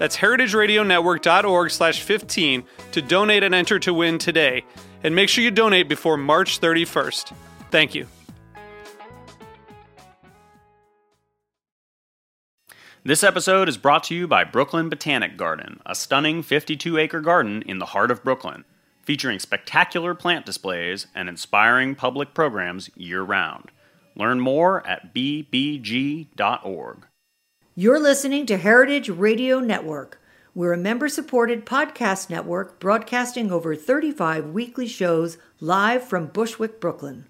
[0.00, 4.64] That's heritageradionetwork.org slash 15 to donate and enter to win today.
[5.04, 7.34] And make sure you donate before March 31st.
[7.70, 8.06] Thank you.
[13.04, 17.60] This episode is brought to you by Brooklyn Botanic Garden, a stunning 52 acre garden
[17.66, 18.64] in the heart of Brooklyn,
[19.02, 23.70] featuring spectacular plant displays and inspiring public programs year round.
[24.16, 27.04] Learn more at bbg.org.
[27.80, 30.20] You're listening to Heritage Radio Network.
[30.54, 37.26] We're a member supported podcast network broadcasting over 35 weekly shows live from Bushwick, Brooklyn.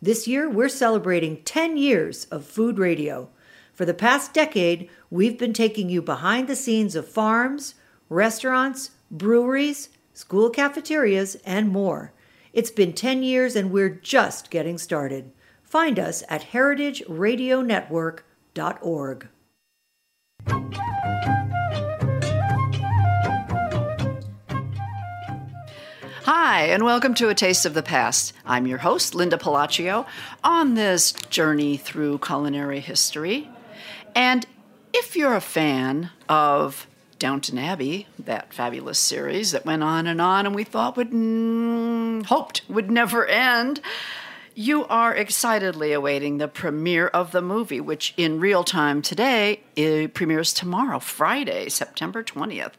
[0.00, 3.28] This year, we're celebrating 10 years of food radio.
[3.74, 7.74] For the past decade, we've been taking you behind the scenes of farms,
[8.08, 12.12] restaurants, breweries, school cafeterias, and more.
[12.52, 15.32] It's been 10 years and we're just getting started.
[15.64, 19.28] Find us at heritageradionetwork.org.
[26.30, 28.32] Hi, and welcome to A Taste of the Past.
[28.44, 30.06] I'm your host, Linda Pelaccio,
[30.44, 33.48] on this journey through culinary history.
[34.14, 34.44] And
[34.92, 36.86] if you're a fan of
[37.18, 42.26] Downton Abbey, that fabulous series that went on and on and we thought would, mm,
[42.26, 43.80] hoped would never end,
[44.58, 49.60] you are excitedly awaiting the premiere of the movie, which in real time today
[50.14, 52.72] premieres tomorrow, Friday, September 20th.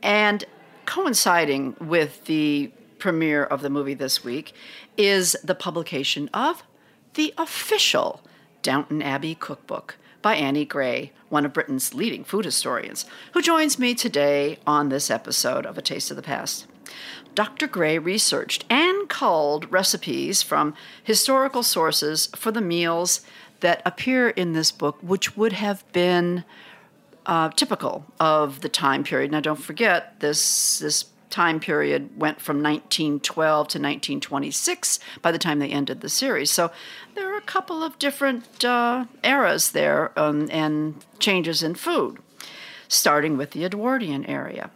[0.00, 0.44] And
[0.86, 2.70] coinciding with the
[3.00, 4.52] premiere of the movie this week
[4.96, 6.62] is the publication of
[7.14, 8.22] the official
[8.62, 13.92] Downton Abbey cookbook by Annie Gray, one of Britain's leading food historians, who joins me
[13.92, 16.68] today on this episode of A Taste of the Past.
[17.38, 17.68] Dr.
[17.68, 23.20] Gray researched and culled recipes from historical sources for the meals
[23.60, 26.42] that appear in this book, which would have been
[27.26, 29.30] uh, typical of the time period.
[29.30, 35.60] Now, don't forget this this time period went from 1912 to 1926 by the time
[35.60, 36.50] they ended the series.
[36.50, 36.72] So
[37.14, 42.18] there are a couple of different uh, eras there um, and changes in food,
[42.88, 44.72] starting with the Edwardian area.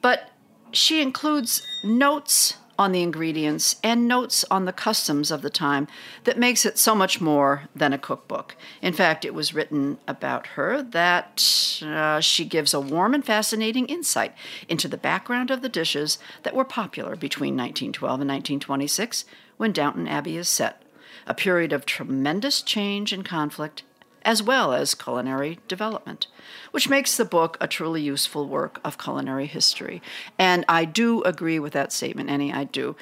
[0.00, 0.30] But
[0.76, 5.86] she includes notes on the ingredients and notes on the customs of the time
[6.24, 8.56] that makes it so much more than a cookbook.
[8.82, 13.86] In fact, it was written about her that uh, she gives a warm and fascinating
[13.86, 14.34] insight
[14.68, 19.24] into the background of the dishes that were popular between 1912 and 1926
[19.56, 20.82] when Downton Abbey is set,
[21.26, 23.84] a period of tremendous change and conflict
[24.24, 26.26] as well as culinary development,
[26.70, 30.00] which makes the book a truly useful work of culinary history.
[30.38, 32.96] And I do agree with that statement, Annie, I do.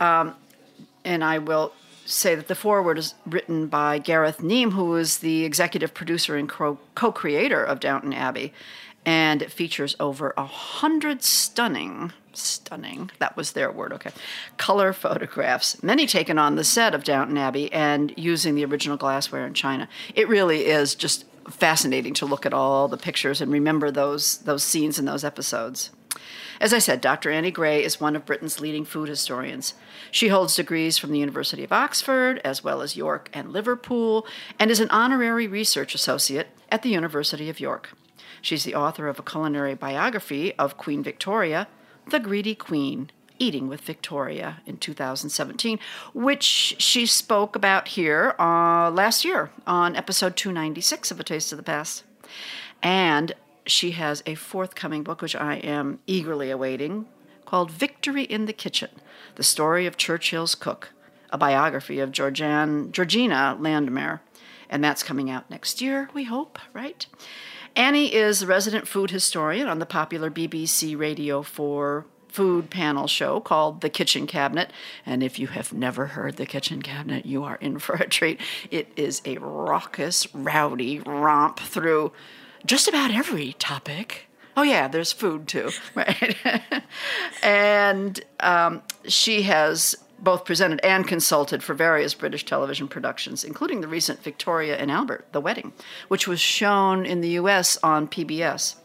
[0.00, 0.34] Um,
[1.04, 1.72] and I will
[2.04, 6.48] say that the foreword is written by Gareth Neame, who is the executive producer and
[6.48, 6.78] co
[7.12, 8.52] creator of Downton Abbey.
[9.04, 13.10] And it features over a hundred stunning stunning.
[13.18, 14.10] That was their word, okay.
[14.56, 19.46] Color photographs, many taken on the set of Downton Abbey and using the original glassware
[19.46, 19.88] in china.
[20.14, 24.62] It really is just fascinating to look at all the pictures and remember those those
[24.62, 25.90] scenes and those episodes.
[26.60, 27.30] As I said, Dr.
[27.30, 29.74] Annie Gray is one of Britain's leading food historians.
[30.10, 34.26] She holds degrees from the University of Oxford, as well as York and Liverpool,
[34.58, 37.90] and is an honorary research associate at the University of York.
[38.42, 41.68] She's the author of a culinary biography of Queen Victoria,
[42.10, 45.78] the Greedy Queen Eating with Victoria in 2017,
[46.12, 46.44] which
[46.78, 51.62] she spoke about here uh, last year on episode 296 of A Taste of the
[51.62, 52.02] Past.
[52.82, 53.34] And
[53.66, 57.06] she has a forthcoming book, which I am eagerly awaiting,
[57.44, 58.90] called Victory in the Kitchen
[59.36, 60.92] The Story of Churchill's Cook,
[61.30, 64.20] a biography of Georgian, Georgina Landemare.
[64.68, 67.06] And that's coming out next year, we hope, right?
[67.78, 73.38] Annie is a resident food historian on the popular BBC Radio 4 food panel show
[73.38, 74.72] called The Kitchen Cabinet.
[75.06, 78.40] And if you have never heard The Kitchen Cabinet, you are in for a treat.
[78.72, 82.10] It is a raucous, rowdy romp through
[82.66, 84.26] just about every topic.
[84.56, 86.36] Oh, yeah, there's food too, right?
[87.44, 93.88] and um, she has both presented and consulted for various British television productions, including the
[93.88, 95.72] recent Victoria and Albert, The Wedding,
[96.08, 98.76] which was shown in the US on PBS,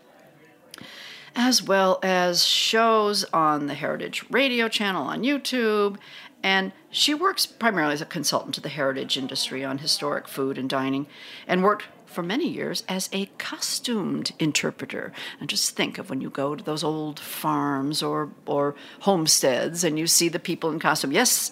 [1.36, 5.98] as well as shows on the Heritage Radio channel on YouTube.
[6.44, 10.70] And she works primarily as a consultant to the heritage industry on historic food and
[10.70, 11.08] dining,
[11.48, 15.12] and worked for many years as a costumed interpreter.
[15.40, 19.98] And just think of when you go to those old farms or, or homesteads and
[19.98, 21.12] you see the people in costume.
[21.12, 21.52] Yes,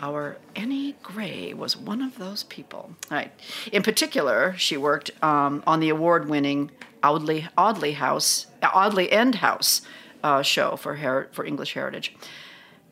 [0.00, 2.92] our Annie Gray was one of those people.
[3.10, 3.32] Right.
[3.72, 6.70] In particular, she worked um, on the award-winning
[7.02, 9.82] Audley, Audley House, Audley End House
[10.22, 12.16] uh, show for, Her- for English Heritage.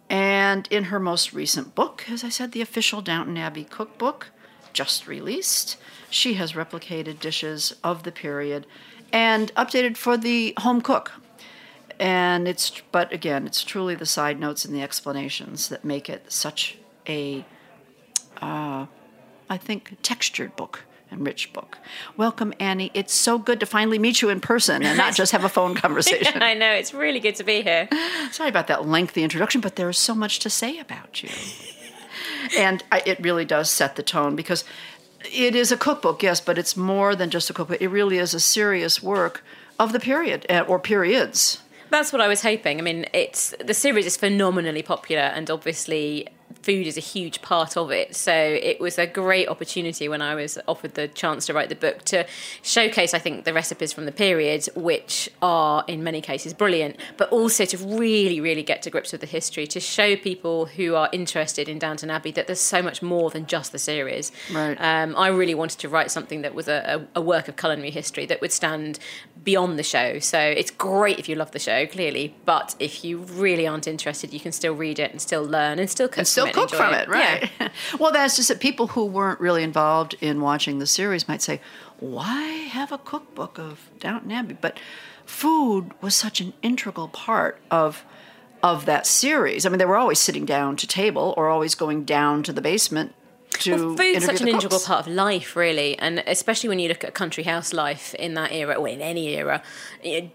[0.08, 4.28] And in her most recent book, as I said, the official Downton Abbey cookbook,
[4.72, 5.76] just released,
[6.10, 8.66] she has replicated dishes of the period
[9.12, 11.12] and updated for the home cook.
[11.98, 16.30] And it's, but again, it's truly the side notes and the explanations that make it
[16.30, 16.76] such
[17.08, 17.44] a,
[18.42, 18.86] uh,
[19.48, 21.78] I think, textured book and rich book.
[22.16, 22.90] Welcome, Annie.
[22.92, 25.74] It's so good to finally meet you in person and not just have a phone
[25.86, 26.42] conversation.
[26.42, 27.88] I know, it's really good to be here.
[28.30, 31.30] Sorry about that lengthy introduction, but there is so much to say about you.
[32.58, 34.64] and I, it really does set the tone because
[35.32, 37.80] it is a cookbook, yes, but it's more than just a cookbook.
[37.80, 39.44] It really is a serious work
[39.78, 41.62] of the period uh, or periods.
[41.90, 42.78] That's what I was hoping.
[42.78, 46.28] I mean, it's the series is phenomenally popular, and obviously
[46.66, 48.16] food is a huge part of it.
[48.16, 51.76] So it was a great opportunity when I was offered the chance to write the
[51.76, 52.26] book to
[52.62, 57.28] showcase, I think, the recipes from the period, which are in many cases brilliant, but
[57.30, 61.08] also to really, really get to grips with the history, to show people who are
[61.12, 64.32] interested in Downton Abbey that there's so much more than just the series.
[64.52, 64.76] Right.
[64.80, 67.92] Um, I really wanted to write something that was a, a, a work of culinary
[67.92, 68.98] history that would stand
[69.46, 70.18] beyond the show.
[70.18, 74.34] So it's great if you love the show, clearly, but if you really aren't interested,
[74.34, 76.72] you can still read it and still learn and still cook and still from cook
[76.72, 77.50] it, from enjoy it, right?
[77.60, 77.68] Yeah.
[78.00, 81.60] well, that's just that people who weren't really involved in watching the series might say,
[82.00, 84.78] "Why have a cookbook of Downton Abbey?" But
[85.24, 88.04] food was such an integral part of
[88.64, 89.64] of that series.
[89.64, 92.60] I mean, they were always sitting down to table or always going down to the
[92.60, 93.14] basement
[93.60, 97.04] to Well, food's such an integral part of life, really, and especially when you look
[97.04, 99.62] at country house life in that era, or in any era,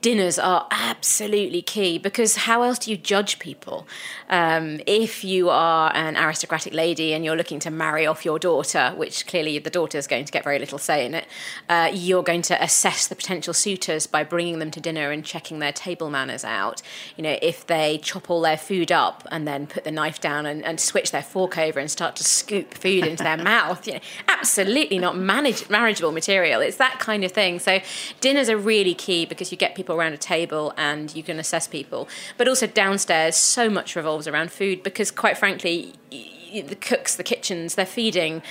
[0.01, 3.88] dinners are absolutely key because how else do you judge people?
[4.29, 8.94] Um, if you are an aristocratic lady and you're looking to marry off your daughter,
[8.95, 11.27] which clearly the daughter is going to get very little say in it,
[11.69, 15.59] uh, you're going to assess the potential suitors by bringing them to dinner and checking
[15.59, 16.81] their table manners out.
[17.15, 20.45] You know, if they chop all their food up and then put the knife down
[20.45, 23.94] and, and switch their fork over and start to scoop food into their mouth, you
[23.94, 26.62] know, absolutely not manage, marriageable material.
[26.62, 27.60] It's that kind of thing.
[27.60, 27.80] So
[28.19, 31.68] dinners are really key because you get people around a table and you can assess
[31.68, 32.10] people.
[32.38, 37.75] But also downstairs, so much revolves around food because, quite frankly, the cooks, the kitchens,
[37.75, 38.42] they're feeding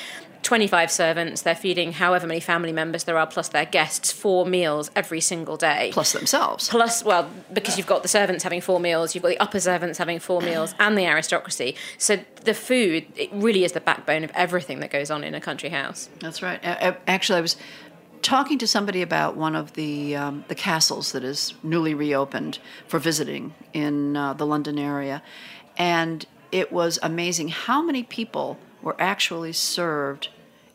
[0.43, 4.91] 25 servants, they're feeding however many family members there are, plus their guests, four meals
[4.97, 5.91] every single day.
[5.93, 6.69] plus themselves.
[6.69, 9.99] Plus, well, because you've got the servants having four meals, you've got the upper servants
[9.99, 11.75] having four meals, and the aristocracy.
[11.99, 15.41] So the food, it really is the backbone of everything that goes on in a
[15.41, 16.09] country house.
[16.21, 16.59] That's right.
[16.63, 17.57] Actually, I was
[18.23, 22.99] talking to somebody about one of the um, the castles that is newly reopened for
[22.99, 25.23] visiting in uh, the London area,
[25.77, 30.29] and it was amazing how many people were actually served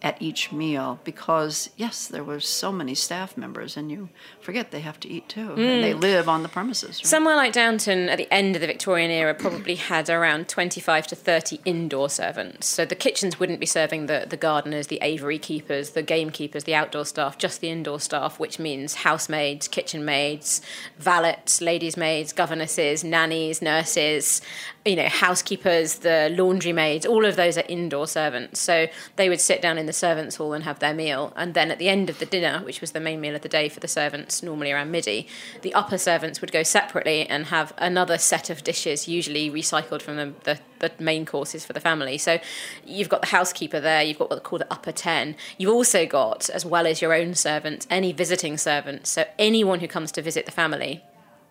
[0.06, 4.08] at each meal because yes there were so many staff members and you
[4.40, 6.00] forget they have to eat too and they mm.
[6.00, 7.08] live on the premises right?
[7.08, 11.16] Somewhere like Downton at the end of the Victorian era probably had around 25 to
[11.16, 12.68] 30 indoor servants.
[12.68, 16.76] So the kitchens wouldn't be serving the, the gardeners, the aviary keepers, the gamekeepers, the
[16.76, 20.62] outdoor staff, just the indoor staff, which means housemaids, kitchen maids,
[21.00, 24.42] valets, ladies' maids, governesses, nannies, nurses,
[24.86, 28.60] you know, housekeepers, the laundry maids, all of those are indoor servants.
[28.60, 31.34] So they would sit down in the servants' hall and have their meal.
[31.36, 33.50] And then at the end of the dinner, which was the main meal of the
[33.50, 35.28] day for the servants, normally around midi,
[35.64, 40.18] the upper servants would go separately and have another set of dishes, usually recycled from
[40.18, 42.20] the, the, the main courses for the family.
[42.20, 42.38] So
[42.86, 45.36] you've got the housekeeper there, you've got what they call the upper 10.
[45.58, 49.10] You've also got, as well as your own servants, any visiting servants.
[49.10, 51.04] So anyone who comes to visit the family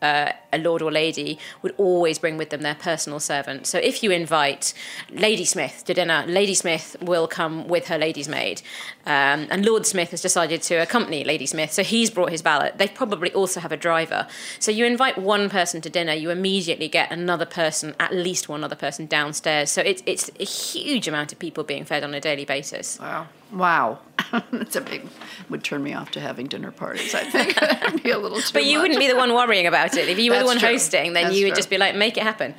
[0.02, 3.66] uh, a lord or lady would always bring with them their personal servant.
[3.66, 4.74] So if you invite
[5.10, 8.62] Lady Smith to dinner, Lady Smith will come with her lady's maid.
[9.06, 12.72] Um, and Lord Smith has decided to accompany Lady Smith, so he's brought his valet.
[12.76, 14.26] They probably also have a driver.
[14.58, 18.64] So you invite one person to dinner, you immediately get another person, at least one
[18.64, 19.70] other person downstairs.
[19.70, 22.98] So it's it's a huge amount of people being fed on a daily basis.
[22.98, 23.28] Wow.
[23.52, 23.98] Wow.
[24.52, 25.06] That's a big
[25.50, 27.54] would turn me off to having dinner parties, I think.
[27.60, 28.82] That'd be a little too But you much.
[28.82, 30.08] wouldn't be the one worrying about it.
[30.08, 30.70] If you were the one true.
[30.70, 31.56] hosting, then That's you would true.
[31.56, 32.54] just be like, make it happen.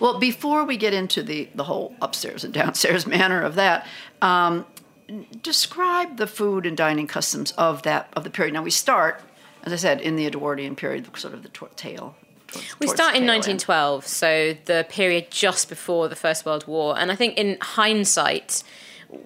[0.00, 3.86] Well, before we get into the, the whole upstairs and downstairs manner of that,
[4.20, 4.64] um,
[5.42, 8.54] describe the food and dining customs of that of the period.
[8.54, 9.20] Now we start,
[9.64, 12.16] as I said, in the Edwardian period, sort of the tail.
[12.80, 13.44] We start in tail end.
[13.58, 16.98] 1912, so the period just before the First World War.
[16.98, 18.62] And I think in hindsight,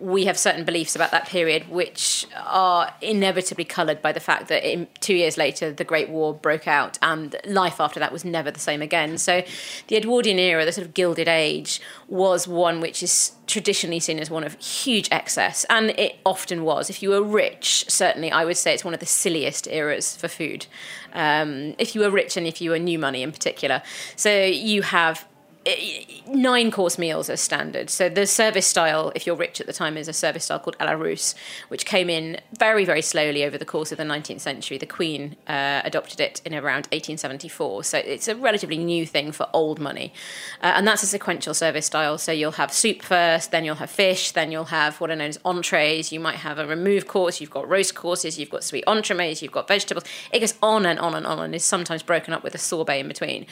[0.00, 4.68] we have certain beliefs about that period which are inevitably coloured by the fact that
[4.68, 8.50] in, two years later the Great War broke out and life after that was never
[8.50, 9.16] the same again.
[9.16, 9.42] So
[9.86, 14.28] the Edwardian era, the sort of Gilded Age, was one which is traditionally seen as
[14.28, 16.90] one of huge excess, and it often was.
[16.90, 20.26] If you were rich, certainly I would say it's one of the silliest eras for
[20.26, 20.66] food.
[21.12, 23.82] Um, if you were rich and if you were new money in particular.
[24.16, 25.26] So you have
[26.28, 27.90] nine course meals as standard.
[27.90, 30.78] So the service style, if you're rich at the time, is a service style called
[30.78, 31.34] à la Russe,
[31.68, 34.78] which came in very, very slowly over the course of the 19th century.
[34.78, 37.84] The Queen uh, adopted it in around 1874.
[37.84, 40.12] So it's a relatively new thing for old money.
[40.62, 42.18] Uh, and that's a sequential service style.
[42.18, 45.30] So you'll have soup first, then you'll have fish, then you'll have what are known
[45.30, 46.12] as entrees.
[46.12, 49.52] You might have a remove course, you've got roast courses, you've got sweet entremets, you've
[49.52, 50.04] got vegetables.
[50.32, 53.00] It goes on and on and on and is sometimes broken up with a sorbet
[53.00, 53.46] in between.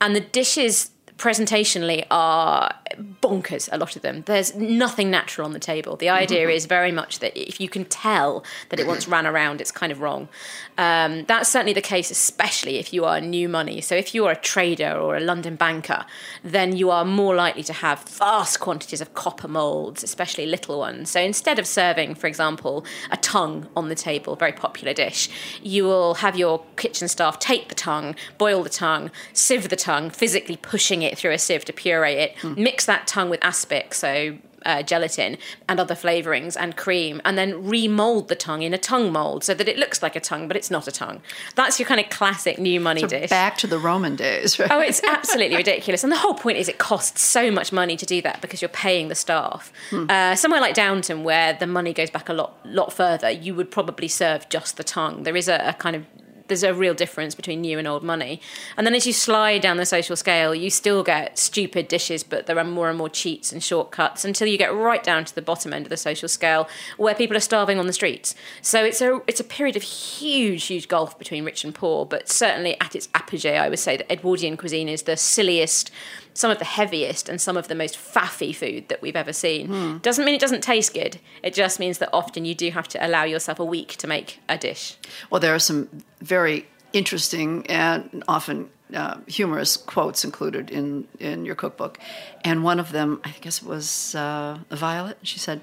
[0.00, 2.74] And the dishes presentationally are
[3.22, 4.22] bonkers a lot of them.
[4.26, 5.96] There's nothing natural on the table.
[5.96, 9.60] The idea is very much that if you can tell that it once ran around
[9.60, 10.28] it's kind of wrong.
[10.76, 13.80] Um, that's certainly the case especially if you are new money.
[13.80, 16.04] So if you are a trader or a london banker
[16.44, 21.10] then you are more likely to have vast quantities of copper molds especially little ones.
[21.10, 25.30] So instead of serving for example a tongue on the table very popular dish
[25.62, 30.10] you will have your kitchen staff take the tongue boil the tongue sieve the tongue
[30.10, 34.36] physically pushing it through a sieve to puree it mix that tongue with aspic so
[34.66, 39.12] uh, gelatin and other flavorings and cream, and then remold the tongue in a tongue
[39.12, 41.20] mold so that it looks like a tongue, but it's not a tongue.
[41.54, 43.30] That's your kind of classic new money So dish.
[43.30, 44.70] back to the Roman days, right?
[44.70, 46.02] Oh, it's absolutely ridiculous.
[46.02, 48.68] And the whole point is it costs so much money to do that because you're
[48.68, 49.72] paying the staff.
[49.92, 53.70] Uh, somewhere like Downton, where the money goes back a lot, lot further, you would
[53.70, 55.22] probably serve just the tongue.
[55.22, 56.04] There is a, a kind of
[56.48, 58.40] there's a real difference between new and old money.
[58.76, 62.46] And then as you slide down the social scale, you still get stupid dishes, but
[62.46, 65.42] there are more and more cheats and shortcuts until you get right down to the
[65.42, 68.34] bottom end of the social scale where people are starving on the streets.
[68.62, 72.28] So it's a it's a period of huge, huge gulf between rich and poor, but
[72.28, 75.90] certainly at its apogee, I would say that Edwardian cuisine is the silliest
[76.36, 79.98] some of the heaviest and some of the most faffy food that we've ever seen.
[79.98, 81.18] Doesn't mean it doesn't taste good.
[81.42, 84.40] It just means that often you do have to allow yourself a week to make
[84.48, 84.96] a dish.
[85.30, 85.88] Well, there are some
[86.20, 91.98] very interesting and often uh, humorous quotes included in, in your cookbook.
[92.44, 95.18] And one of them, I guess it was uh, Violet.
[95.22, 95.60] She said,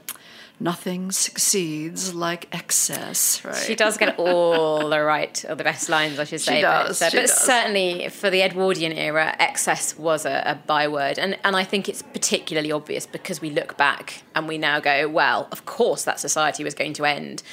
[0.59, 3.55] Nothing succeeds like excess, right?
[3.55, 6.57] She does get all the right, or the best lines, I should say.
[6.57, 7.37] She does, But, she but does.
[7.37, 11.19] certainly for the Edwardian era, excess was a, a byword.
[11.19, 15.09] And, and I think it's particularly obvious because we look back and we now go,
[15.09, 17.43] well, of course that society was going to end.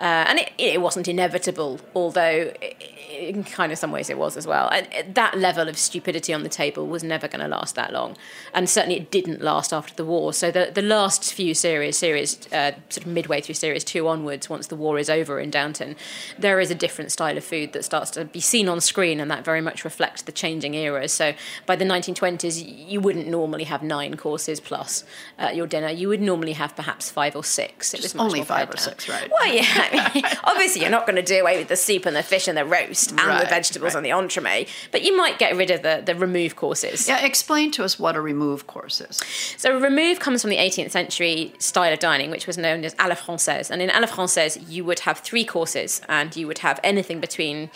[0.00, 2.74] Uh, and it, it wasn't inevitable, although i-
[3.16, 4.68] in kind of some ways it was as well.
[4.68, 8.16] And that level of stupidity on the table was never going to last that long.
[8.54, 10.32] And certainly it didn't last after the war.
[10.32, 14.48] So the, the last few series, series uh, sort of midway through series two onwards,
[14.50, 15.96] once the war is over in Downton,
[16.38, 19.30] there is a different style of food that starts to be seen on screen, and
[19.30, 21.12] that very much reflects the changing eras.
[21.12, 25.04] So by the 1920s, you wouldn't normally have nine courses plus
[25.38, 25.88] uh, your dinner.
[25.88, 27.94] You would normally have perhaps five or six.
[27.94, 28.82] It was much only more five or down.
[28.82, 29.30] six, right?
[29.30, 29.64] Well, yeah.
[29.66, 32.48] I mean, obviously, you're not going to do away with the soup and the fish
[32.48, 33.96] and the roast and the vegetables right.
[33.96, 37.08] and the entremet, but you might get rid of the, the remove courses.
[37.08, 39.20] Yeah, explain to us what a remove course is.
[39.56, 43.08] So remove comes from the 18th century style of dining, which was known as à
[43.08, 43.70] la française.
[43.70, 47.20] And in à la française, you would have three courses, and you would have anything
[47.20, 47.70] between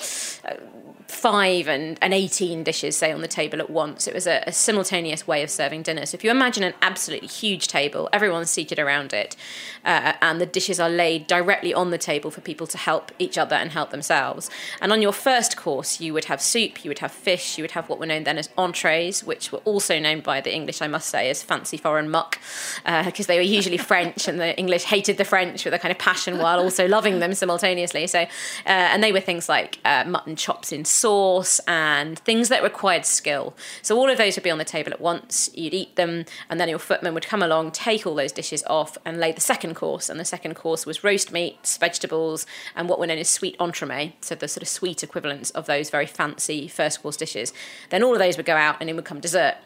[0.45, 0.55] uh,
[1.11, 4.07] five and, and 18 dishes, say, on the table at once.
[4.07, 6.05] It was a, a simultaneous way of serving dinner.
[6.05, 9.35] So if you imagine an absolutely huge table, everyone's seated around it,
[9.85, 13.39] uh, and the dishes are laid directly on the table for people to help each
[13.39, 14.51] other and help themselves.
[14.83, 17.71] And on your first course, you would have soup, you would have fish, you would
[17.71, 20.87] have what were known then as entrees, which were also known by the English, I
[20.87, 22.39] must say, as fancy foreign muck,
[22.85, 25.93] because they were usually French and the the English hated the French with a kind
[25.93, 28.07] of passion while also loving them simultaneously.
[28.07, 28.27] So, uh,
[28.67, 33.55] and they were things like uh, mutton chops in sauce and things that required skill.
[33.83, 35.51] So all of those would be on the table at once.
[35.55, 38.99] You'd eat them, and then your footman would come along, take all those dishes off,
[39.05, 40.09] and lay the second course.
[40.09, 44.13] And the second course was roast meats, vegetables, and what were known as sweet entremet.
[44.21, 47.53] So the sort of sweet equivalents of those very fancy first course dishes.
[47.91, 49.57] Then all of those would go out, and in would come dessert.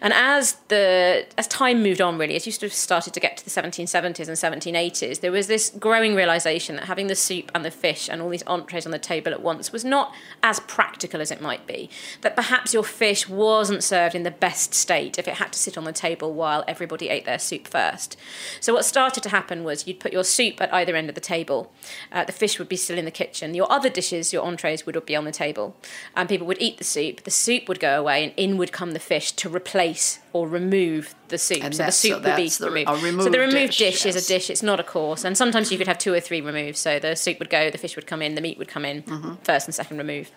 [0.00, 3.36] And as the as time moved on, really, as you sort of started to get
[3.36, 7.64] to the 1770s and 1780s, there was this growing realization that having the soup and
[7.64, 11.20] the fish and all these entrees on the table at once was not as practical
[11.20, 11.90] as it might be.
[12.22, 15.76] That perhaps your fish wasn't served in the best state if it had to sit
[15.76, 18.16] on the table while everybody ate their soup first.
[18.58, 21.20] So what started to happen was you'd put your soup at either end of the
[21.20, 21.70] table.
[22.10, 23.54] Uh, the fish would be still in the kitchen.
[23.54, 25.76] Your other dishes, your entrees, would be on the table,
[26.16, 27.22] and people would eat the soup.
[27.24, 31.14] The soup would go away, and in would come the fish to replace or remove
[31.28, 31.62] the soup.
[31.64, 33.20] And so the soup so would be the- removed.
[33.20, 34.48] a so the removed dish, dish, is a dish.
[34.48, 36.78] It's not a course, and sometimes you could have two or three removed.
[36.78, 39.02] So the soup would go, the fish would come in, the meat would come in
[39.02, 39.34] Mm-hmm.
[39.42, 40.30] first and second removed.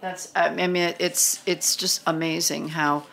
[0.00, 0.32] That's.
[0.34, 3.04] I mean, it's it's just amazing how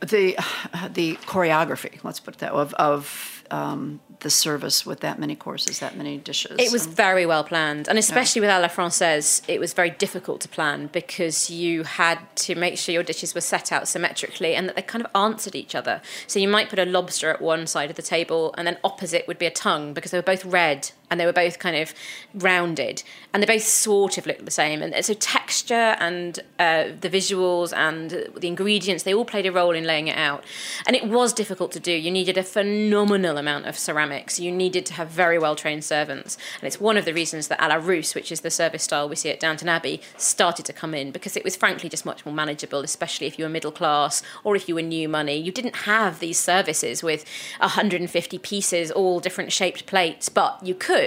[0.00, 0.36] the
[0.92, 2.02] the choreography.
[2.02, 5.96] Let's put it that way, of of um, the service with that many courses, that
[5.96, 6.56] many dishes.
[6.58, 9.90] It was and- very well planned, and especially with a la française, it was very
[9.90, 14.54] difficult to plan because you had to make sure your dishes were set out symmetrically
[14.54, 16.00] and that they kind of answered each other.
[16.26, 19.26] So you might put a lobster at one side of the table, and then opposite
[19.28, 21.94] would be a tongue because they were both red and they were both kind of
[22.34, 24.82] rounded, and they both sort of looked the same.
[24.82, 29.70] And so texture and uh, the visuals and the ingredients, they all played a role
[29.70, 30.42] in laying it out,
[30.88, 31.92] and it was difficult to do.
[31.92, 34.40] You needed a phenomenal amount of ceramics.
[34.40, 37.62] You needed to have very well trained servants, and it's one of the reasons that
[37.62, 40.72] a la Russe, which is the service style we see at Downton Abbey, started to
[40.72, 43.70] come in because it was frankly just much more manageable, especially if you were middle
[43.70, 45.36] class or if you were new money.
[45.36, 47.24] You didn't have these services with
[47.60, 51.03] 150 pieces, all different shaped plates, but you could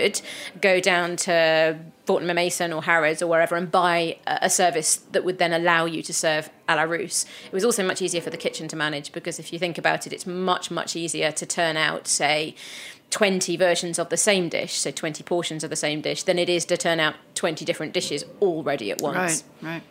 [0.62, 5.24] go down to Fortnum Mason or Harrods or wherever and buy a a service that
[5.24, 7.25] would then allow you to serve a la Russe.
[7.46, 10.08] It was also much easier for the kitchen to manage because if you think about
[10.08, 12.56] it, it's much, much easier to turn out, say,
[13.10, 16.50] 20 versions of the same dish, so 20 portions of the same dish, than it
[16.50, 19.44] is to turn out 20 different dishes already at once.
[19.62, 19.84] Right, right.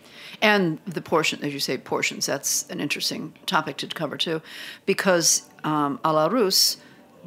[0.43, 4.43] And the portion, as you say, portions, that's an interesting topic to cover too,
[4.85, 6.77] because um, a la Russe,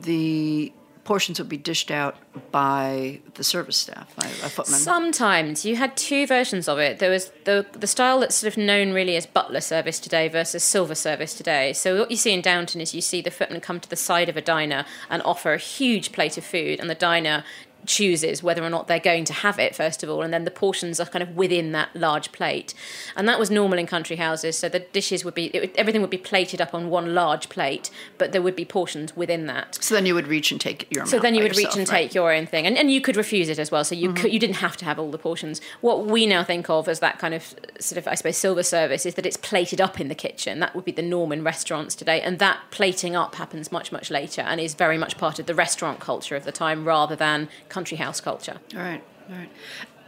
[0.01, 0.71] the
[1.10, 2.15] portions would be dished out
[2.52, 4.80] by the service staff, by a footman.
[4.80, 7.00] Sometimes you had two versions of it.
[7.00, 10.63] There was the the style that's sort of known really as butler service today versus
[10.63, 11.74] silver service today.
[11.74, 14.30] So what you see in Downton is you see the footman come to the side
[14.30, 17.43] of a diner and offer a huge plate of food, and the diner
[17.86, 20.52] chooses whether or not they're going to have it first of all and then the
[20.52, 22.74] portions are kind of within that large plate
[23.15, 26.02] and that was normal in country houses so the dishes would be it would, everything
[26.02, 29.78] would be plated up on one large plate but there would be portions within that
[29.82, 32.04] so then you would reach and take your so then you would reach and right?
[32.04, 33.84] take your own thing, and, and you could refuse it as well.
[33.84, 34.22] So you mm-hmm.
[34.22, 35.62] could, you didn't have to have all the portions.
[35.82, 39.06] What we now think of as that kind of sort of I suppose silver service
[39.06, 40.60] is that it's plated up in the kitchen.
[40.60, 44.10] That would be the norm in restaurants today, and that plating up happens much much
[44.10, 47.50] later and is very much part of the restaurant culture of the time rather than
[47.69, 48.58] country house culture.
[48.75, 49.49] All right, all right.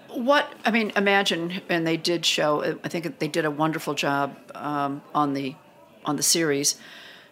[0.10, 2.78] What I mean, imagine, and they did show.
[2.84, 5.56] I think they did a wonderful job um, on the
[6.04, 6.76] on the series,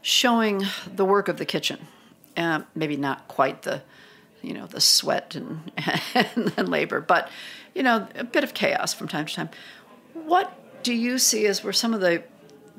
[0.01, 1.87] showing the work of the kitchen.
[2.37, 3.81] Uh, maybe not quite the,
[4.41, 5.71] you know, the sweat and
[6.57, 7.29] and labor, but
[7.75, 9.49] you know, a bit of chaos from time to time.
[10.13, 12.23] What do you see as were some of the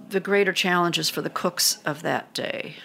[0.08, 2.76] the greater challenges for the cooks of that day?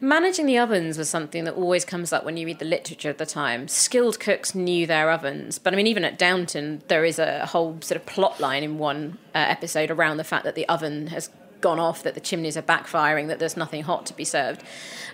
[0.00, 3.18] Managing the ovens was something that always comes up when you read the literature of
[3.18, 3.66] the time.
[3.66, 7.78] Skilled cooks knew their ovens, but I mean, even at Downton, there is a whole
[7.80, 11.30] sort of plot line in one uh, episode around the fact that the oven has
[11.60, 14.62] gone off, that the chimneys are backfiring, that there's nothing hot to be served.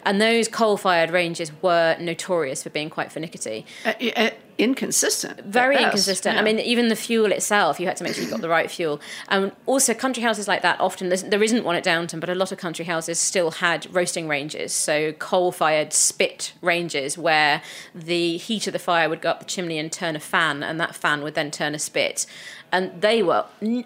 [0.05, 3.65] And those coal fired ranges were notorious for being quite finicky.
[3.85, 5.45] Uh, uh, inconsistent.
[5.45, 6.35] Very inconsistent.
[6.35, 6.41] yeah.
[6.41, 8.71] I mean, even the fuel itself, you had to make sure you got the right
[8.71, 9.01] fuel.
[9.29, 12.53] And also, country houses like that often, there isn't one at Downton, but a lot
[12.53, 14.73] of country houses still had roasting ranges.
[14.73, 17.63] So, coal fired spit ranges where
[17.95, 20.81] the heat of the fire would go up the chimney and turn a fan, and
[20.81, 22.27] that fan would then turn a spit.
[22.75, 23.45] And they were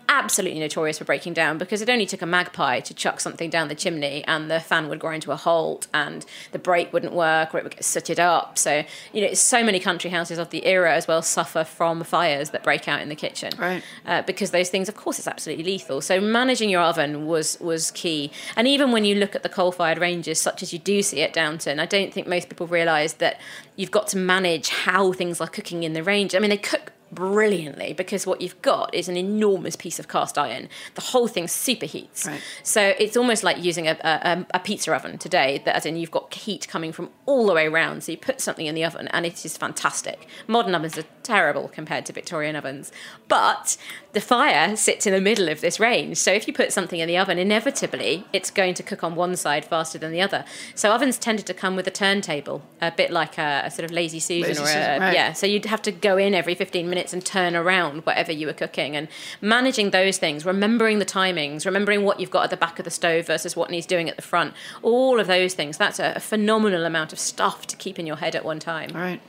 [0.09, 3.69] absolutely notorious for breaking down because it only took a magpie to chuck something down
[3.69, 7.55] the chimney and the fan would grind to a halt and the brake wouldn't work
[7.55, 8.57] or it would get sooted up.
[8.57, 12.49] So, you know, so many country houses of the era as well suffer from fires
[12.51, 13.53] that break out in the kitchen.
[13.59, 13.83] Right.
[14.07, 16.01] Uh, because those things, of course, it's absolutely lethal.
[16.01, 18.33] So managing your oven was was key.
[18.57, 21.35] And even when you look at the coal-fired ranges, such as you do see at
[21.35, 23.39] Downton, I don't think most people realise that
[23.77, 26.35] you've got to manage how things are cooking in the range.
[26.35, 26.88] I mean, they cook
[27.19, 30.69] brilliantly because what you've got is an enormous piece of cast iron.
[30.95, 32.29] The whole thing superheats.
[32.29, 32.41] Right.
[32.63, 36.13] So it's almost like using a, a, a pizza oven today, that as in you've
[36.13, 38.05] got heat coming from all the way around.
[38.05, 40.29] So you put something in the oven and it is fantastic.
[40.47, 42.91] Modern ovens are terrible compared to Victorian ovens.
[43.29, 43.77] But
[44.13, 46.17] the fire sits in the middle of this range.
[46.17, 49.37] So if you put something in the oven, inevitably it's going to cook on one
[49.37, 50.47] side faster than the other.
[50.75, 53.91] So ovens tended to come with a turntable, a bit like a, a sort of
[53.91, 55.15] lazy Susan Lazy or a, Susan, right.
[55.15, 55.33] yeah.
[55.35, 58.55] So you'd have to go in every 15 minutes and turn around whatever you were
[58.55, 59.09] cooking and
[59.43, 62.91] managing those things, remembering the timings, remembering what you've got at the back of the
[62.91, 64.55] stove versus what needs doing at the front.
[64.83, 65.77] All of those things.
[65.77, 68.93] That's a, a phenomenal amount of stuff to keep in your head at one time.
[68.95, 69.21] All right.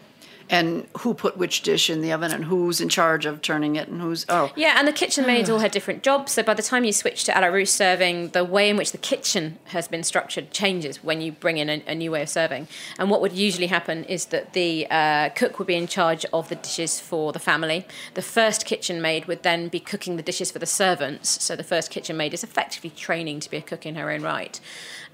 [0.50, 3.88] And who put which dish in the oven and who's in charge of turning it
[3.88, 6.32] and who's oh Yeah, and the kitchen maids all had different jobs.
[6.32, 8.92] So by the time you switch to a la Russe serving, the way in which
[8.92, 12.30] the kitchen has been structured changes when you bring in a, a new way of
[12.30, 12.68] serving.
[12.98, 16.50] And what would usually happen is that the uh, cook would be in charge of
[16.50, 17.86] the dishes for the family.
[18.16, 21.44] The first kitchen maid would then be cooking the dishes for the servants.
[21.44, 24.22] So the first kitchen maid is effectively training to be a cook in her own
[24.24, 24.60] right.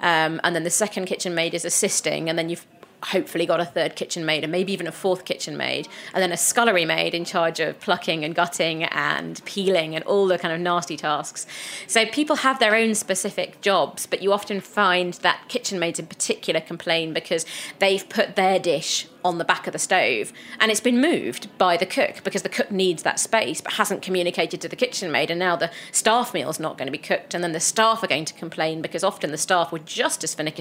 [0.02, 2.66] Um, and then the second kitchen maid is assisting, and then you've
[3.12, 6.32] hopefully got a third kitchen maid and maybe even a fourth kitchen maid and then
[6.32, 10.54] a scullery maid in charge of plucking and gutting and peeling and all the kind
[10.54, 11.46] of nasty tasks.
[11.88, 16.08] So people have their own specific jobs but you often find that kitchen maids in
[16.08, 17.46] particular complain because
[17.80, 21.76] they've put their dish on the back of the stove and it's been moved by
[21.78, 25.30] the cook because the cook needs that space but hasn't communicated to the kitchen maid
[25.30, 28.08] and now the staff meal's not going to be cooked and then the staff are
[28.08, 30.56] going to complain because often the staff were just as finicky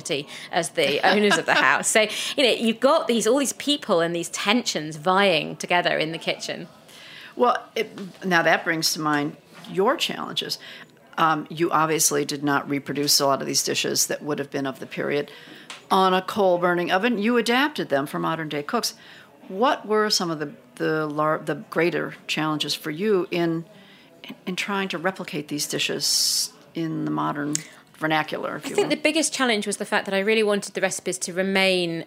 [0.50, 1.88] as the owners of the house.
[1.88, 6.12] So you know you've got these all these people and these tensions vying together in
[6.12, 6.68] the kitchen.
[7.36, 9.36] Well, it, now that brings to mind
[9.70, 10.58] your challenges.
[11.16, 14.66] Um, you obviously did not reproduce a lot of these dishes that would have been
[14.66, 15.30] of the period
[15.94, 17.18] on a coal burning oven.
[17.18, 18.94] You adapted them for modern day cooks.
[19.46, 23.64] What were some of the the, lar- the greater challenges for you in
[24.44, 27.54] in trying to replicate these dishes in the modern
[27.94, 28.56] vernacular?
[28.56, 30.80] If I you think the biggest challenge was the fact that I really wanted the
[30.80, 32.04] recipes to remain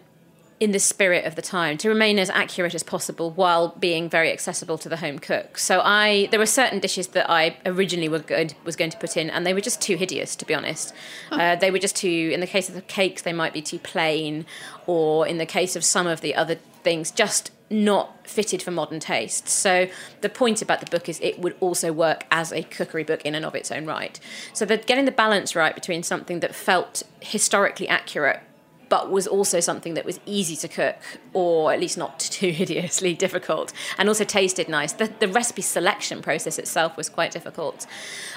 [0.60, 4.32] in the spirit of the time, to remain as accurate as possible while being very
[4.32, 5.58] accessible to the home cook.
[5.58, 9.15] So I, there were certain dishes that I originally were good, was going to put
[9.17, 10.93] in, and they were just too hideous, to be honest.
[11.32, 12.32] Uh, they were just too.
[12.34, 14.46] In the case of the cakes, they might be too plain,
[14.88, 19.00] or in the case of some of the other things, just not fitted for modern
[19.00, 19.52] tastes.
[19.52, 19.89] So
[20.22, 23.36] the point about the book is it would also work as a cookery book in
[23.36, 24.20] and of its own right.
[24.54, 28.39] So that getting the balance right between something that felt historically accurate
[28.89, 30.97] but was also something that was easy to cook
[31.34, 34.93] or at least not too hideously difficult and also tasted nice.
[34.93, 37.86] The, the recipe selection process itself was quite difficult.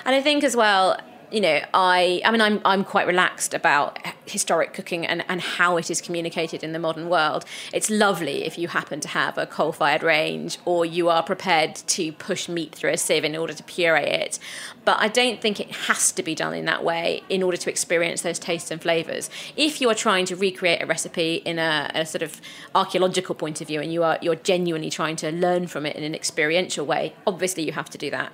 [0.04, 0.98] And I think as well,
[1.30, 5.76] you know, I I mean I'm I'm quite relaxed about historic cooking and, and how
[5.76, 7.44] it is communicated in the modern world.
[7.72, 12.12] It's lovely if you happen to have a coal-fired range or you are prepared to
[12.12, 14.38] push meat through a sieve in order to puree it.
[14.84, 17.70] But I don't think it has to be done in that way in order to
[17.70, 19.30] experience those tastes and flavors.
[19.56, 22.40] If you are trying to recreate a recipe in a, a sort of
[22.74, 26.04] archaeological point of view and you are you're genuinely trying to learn from it in
[26.04, 28.32] an experiential way, obviously you have to do that.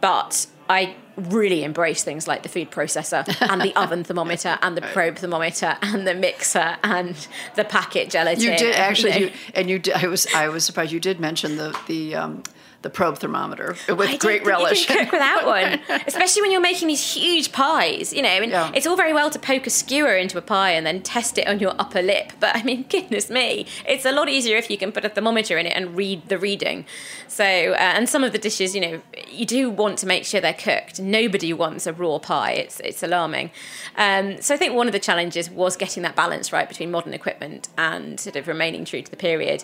[0.00, 4.82] But I really embrace things like the food processor and the oven thermometer and the
[4.82, 7.14] probe thermometer and the mixer and
[7.56, 8.42] the packet gelatin.
[8.42, 9.16] You did and, actually, know.
[9.18, 9.78] you, and you.
[9.78, 12.42] Did, I was I was surprised you did mention the the um,
[12.82, 14.86] the probe thermometer with I great think You relish.
[14.86, 18.12] can cook without one, especially when you're making these huge pies.
[18.12, 18.70] You know, and Yeah.
[18.72, 21.48] it's all very well to poke a skewer into a pie and then test it
[21.48, 24.78] on your upper lip, but I mean, goodness me, it's a lot easier if you
[24.78, 26.86] can put a thermometer in it and read the reading.
[27.26, 30.40] So, uh, and some of the dishes, you know, you do want to make sure
[30.40, 31.00] they're cooked.
[31.00, 33.50] Nobody wants a raw pie; it's it's alarming.
[33.96, 37.12] Um, so, I think one of the challenges was getting that balance right between modern
[37.12, 39.62] equipment and sort of remaining true to the period.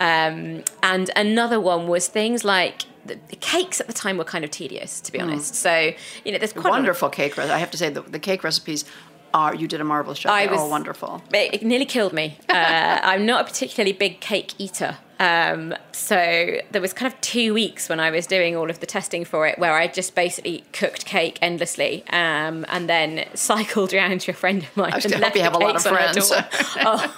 [0.00, 2.55] Um, and another one was things like
[3.04, 5.54] the, the cakes at the time were kind of tedious, to be honest.
[5.54, 5.92] So
[6.24, 7.38] you know, there's quite a- wonderful cake.
[7.38, 8.84] I have to say the, the cake recipes
[9.34, 10.32] are you did a marvelous job.
[10.32, 11.22] I They're all was- wonderful.
[11.32, 12.38] it, it nearly killed me.
[12.48, 14.96] Uh, I'm not a particularly big cake eater.
[15.18, 18.86] Um, so there was kind of two weeks when I was doing all of the
[18.86, 24.20] testing for it, where I just basically cooked cake endlessly, um, and then cycled around
[24.22, 24.92] to a friend of mine.
[24.92, 26.30] I and left you have a lot of friends.
[26.32, 27.14] oh.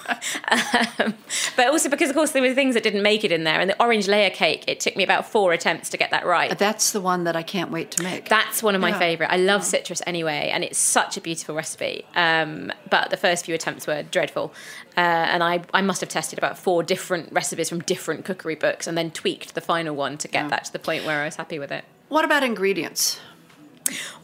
[0.99, 1.13] um,
[1.55, 3.69] but also because, of course, there were things that didn't make it in there, and
[3.69, 4.63] the orange layer cake.
[4.67, 6.57] It took me about four attempts to get that right.
[6.57, 8.29] That's the one that I can't wait to make.
[8.29, 8.99] That's one of my Yeah.
[8.99, 9.31] favourite.
[9.31, 12.05] I love citrus anyway, and it's such a beautiful recipe.
[12.15, 14.53] Um, but the first few attempts were dreadful,
[14.99, 18.85] uh, and I, I must have tested about four different recipes from different cookery books,
[18.85, 21.37] and then tweaked the final one to get that to the point where I was
[21.37, 21.85] happy with it.
[22.09, 23.17] what about ingredients?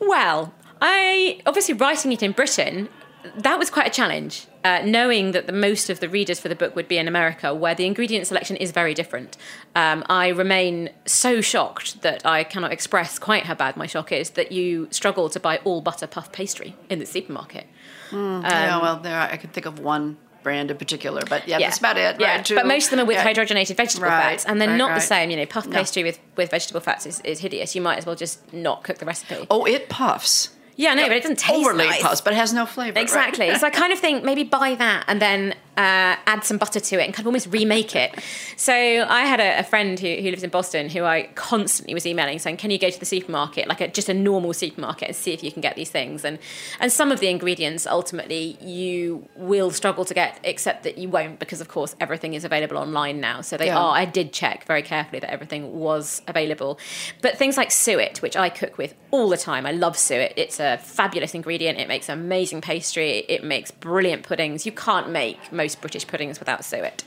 [0.02, 2.90] Well, I obviously writing it in Britain.
[3.38, 6.56] that was quite a challenge, uh, knowing that the most of the readers for the
[6.56, 9.38] book would be in America, where the ingredient selection is very different.
[9.76, 14.32] Um, I remain so shocked that I cannot express quite how bad my shock is
[14.32, 17.66] that you struggle to buy all butter puff pastry in the supermarket.
[18.12, 21.68] Um, yeah, well, there I can think of one brand in particular, but yeah, Yeah.
[21.68, 22.16] that's about it.
[22.22, 23.26] Yeah, right, but most of them are with Yeah.
[23.26, 25.30] hydrogenated vegetable Right, fats, and they're right, not the same.
[25.32, 25.78] You know, puff No.
[25.80, 27.76] pastry with, with vegetable fats is, is hideous.
[27.76, 29.46] You might as well just not cook the recipe.
[29.50, 30.50] Oh, it puffs.
[30.78, 32.02] yeah, no, but it doesn't taste Overly nice.
[32.02, 32.96] puffs, but it has no flavor.
[32.96, 33.02] right?
[33.02, 33.54] Exactly.
[33.58, 36.96] so I kind of think maybe buy that and then uh, add some butter to
[37.02, 38.14] it and kind of almost remake it.
[38.58, 42.06] So I had a, a friend who, who lives in Boston who I constantly was
[42.06, 45.16] emailing saying, "Can you go to the supermarket, like a, just a normal supermarket, and
[45.16, 46.40] see if you can get these things?" And
[46.80, 51.40] and some of the ingredients ultimately you will struggle to get, except that you won't
[51.40, 53.42] because of course everything is available online now.
[53.42, 53.80] So they Yeah.
[53.80, 53.96] are.
[53.98, 56.80] I did check very carefully that everything was available,
[57.22, 59.66] but things like suet, which I cook with all the time.
[59.66, 60.34] I love suet.
[60.38, 61.80] It's a fabulous ingredient.
[61.80, 63.26] It makes amazing pastry.
[63.28, 64.66] It makes brilliant puddings.
[64.66, 67.04] You can't make most British puddings without suet.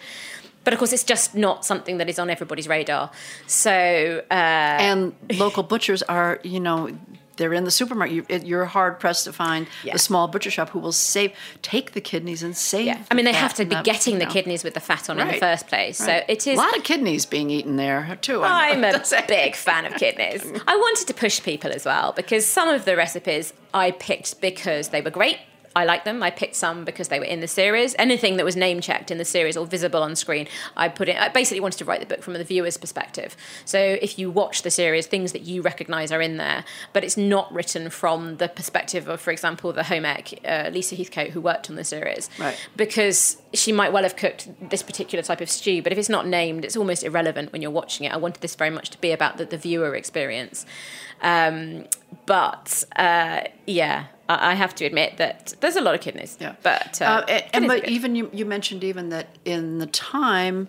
[0.65, 3.11] But of course, it's just not something that is on everybody's radar.
[3.47, 6.91] So, uh, And local butchers are, you know,
[7.37, 8.15] they're in the supermarket.
[8.29, 9.95] You, you're hard pressed to find Yeah.
[9.95, 12.87] a small butcher shop who will save, take the kidneys and save.
[12.87, 15.09] yeah, I mean, they the have to be getting you the kidneys with the fat
[15.09, 16.01] on in the first place.
[16.01, 16.25] Right.
[16.27, 18.43] So it is a lot of kidneys being eaten there too.
[18.43, 20.43] I I'm a big fan of kidneys.
[20.67, 24.89] I wanted to push people as well because some of the recipes I picked because
[24.89, 25.39] they were great.
[25.79, 26.25] I like them.
[26.25, 27.95] I picked some because they were in the series.
[28.01, 31.17] Anything that was name checked in the series or visible on screen, I put it.
[31.17, 33.37] I basically wanted to write the book from the viewer's perspective.
[33.65, 37.17] So if you watch the series, things that you recognise are in there, but it's
[37.17, 41.41] not written from the perspective of, for example, the home ec, uh, Lisa Heathcote, who
[41.41, 42.57] worked on the series Right.
[42.77, 46.27] because she might well have cooked this particular type of stew, but if it's not
[46.27, 48.13] named, it's almost irrelevant when you're watching it.
[48.13, 50.67] I wanted this very much to be about the, the viewer experience.
[51.23, 51.85] Um,
[52.27, 56.37] but uh, yeah, I, I have to admit that there's a lot of kidneys.
[56.41, 59.87] Yeah, But, uh, uh, and, and but even you, you mentioned even that in the
[59.87, 60.69] time,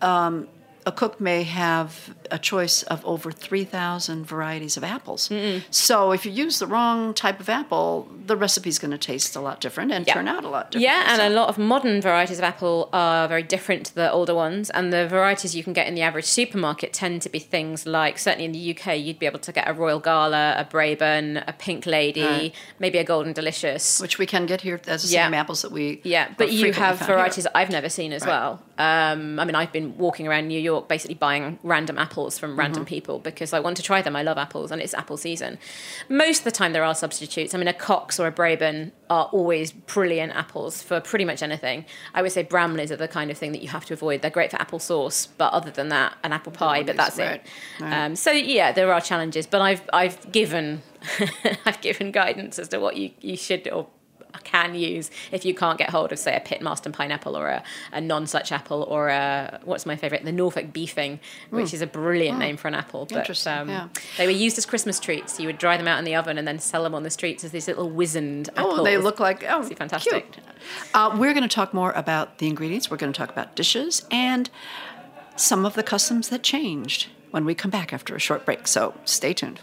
[0.00, 0.48] um,
[0.88, 1.90] a cook may have
[2.30, 5.22] a choice of over three thousand varieties of apples.
[5.70, 9.40] So if you use the wrong type of apple, the recipe's going to taste a
[9.48, 10.14] lot different and Yeah.
[10.14, 10.84] turn out a lot different.
[10.90, 14.10] Yeah, and So- a lot of modern varieties of apple are very different to the
[14.10, 14.70] older ones.
[14.70, 18.18] And the varieties you can get in the average supermarket tend to be things like,
[18.18, 21.52] certainly in the UK, you'd be able to get a Royal Gala, a Braeburn, a
[21.52, 22.54] Pink Lady, Right.
[22.78, 24.00] maybe a Golden Delicious.
[24.00, 25.24] which we can get here as the Yeah.
[25.26, 28.30] same apples that we Yeah, but you have varieties that I've never seen as Right.
[28.32, 28.62] well.
[28.78, 32.82] Um, I mean, I've been walking around New York basically buying random apples from random
[32.84, 32.88] Mm-hmm.
[32.88, 34.14] people because I want to try them.
[34.14, 35.58] I love apples and it's apple season.
[36.08, 37.54] Most of the time, there are substitutes.
[37.54, 41.84] I mean, a Cox or a Braeburn are always brilliant apples for pretty much anything.
[42.14, 44.22] I would say Bramleys are the kind of thing that you have to avoid.
[44.22, 47.40] They're great for apple sauce, but other than that, an apple pie, but that's Right,
[47.80, 47.82] it.
[47.82, 48.04] right.
[48.04, 50.82] Um, so yeah, there are challenges, but I've I've given
[51.66, 53.88] I've given guidance as to what you, you should or
[54.52, 55.06] can use
[55.36, 57.60] if you can't get hold of say a Pitmaster pineapple or a,
[57.92, 62.38] a Nonsuch apple or a what's my favorite the Norfolk beefing which is a brilliant
[62.38, 63.18] name for an apple but Hmm.
[63.28, 63.88] Interesting, um, yeah.
[64.16, 66.46] they were used as Christmas treats you would dry them out in the oven and
[66.48, 69.44] then sell them on the streets as these little wizened apples Oh, they look like
[69.48, 70.24] oh, fantastic.
[70.94, 72.90] Uh, we're going to talk more about the ingredients.
[72.90, 74.48] We're going to talk about dishes and
[75.36, 78.66] some of the customs that changed when we come back after a short break.
[78.66, 79.60] So stay tuned.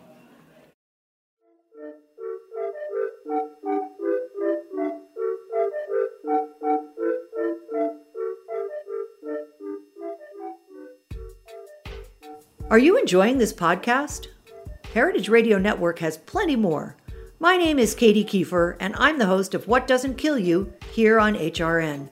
[12.75, 14.27] Are you enjoying this podcast?
[14.93, 16.97] Heritage Radio Network has plenty more.
[17.39, 21.17] My name is Katy Keiffer, and I'm the host of What Doesn't Kill You here
[21.17, 22.09] on HRN.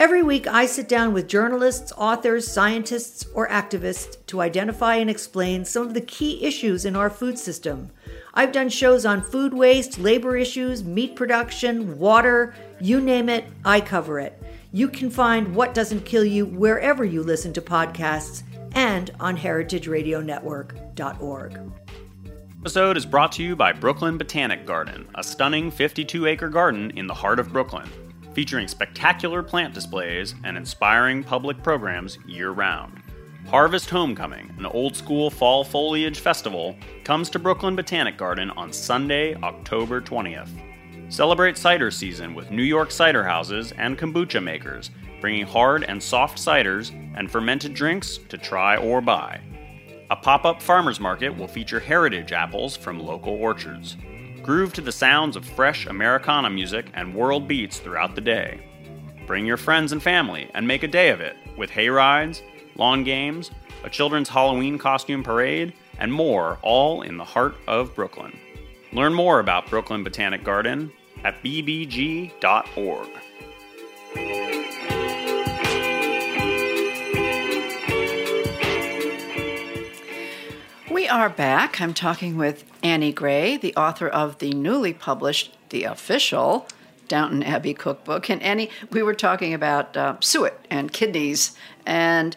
[0.00, 5.66] Every week, I sit down with journalists, authors, scientists, or activists to identify and explain
[5.66, 7.90] some of the key issues in our food system.
[8.32, 13.82] I've done shows on food waste, labor issues, meat production, water, you name it, I
[13.82, 14.42] cover it.
[14.72, 18.42] You can find What Doesn't Kill You wherever you listen to podcasts
[18.74, 21.58] and on heritageradionetwork.org.
[22.60, 27.06] episode is brought to you by Brooklyn Botanic Garden, a stunning 52 acre garden in
[27.06, 27.88] the heart of Brooklyn,
[28.34, 32.98] featuring spectacular plant displays and inspiring public programs year round.
[33.48, 39.34] Harvest Homecoming, an old school fall foliage festival, comes to Brooklyn Botanic Garden on Sunday,
[39.42, 40.48] October 20th.
[41.12, 44.90] Celebrate cider season with New York cider houses and kombucha makers,
[45.22, 49.40] bringing hard and soft ciders and fermented drinks to try or buy.
[50.10, 53.96] A pop up farmers market will feature heritage apples from local orchards.
[54.42, 58.60] Groove to the sounds of fresh Americana music and world beats throughout the day.
[59.26, 62.42] Bring your friends and family and make a day of it with hay rides,
[62.74, 63.52] lawn games,
[63.84, 68.36] a children's Halloween costume parade, and more, all in the heart of Brooklyn.
[68.92, 73.08] Learn more about Brooklyn Botanic Garden at bbg.org.
[80.92, 81.80] We are back.
[81.80, 86.68] I'm talking with Annie Gray, the author of the newly published, the official
[87.08, 88.28] Downton Abbey cookbook.
[88.28, 91.56] And Annie, we were talking about uh, suet and kidneys.
[91.86, 92.36] And,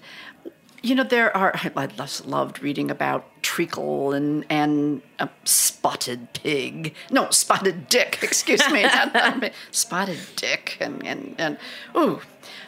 [0.81, 6.95] you know, there are, I just loved reading about treacle and, and a spotted pig.
[7.11, 8.83] No, spotted dick, excuse me.
[8.83, 10.77] not, not, spotted dick.
[10.79, 11.57] And, and, and,
[11.97, 12.21] ooh.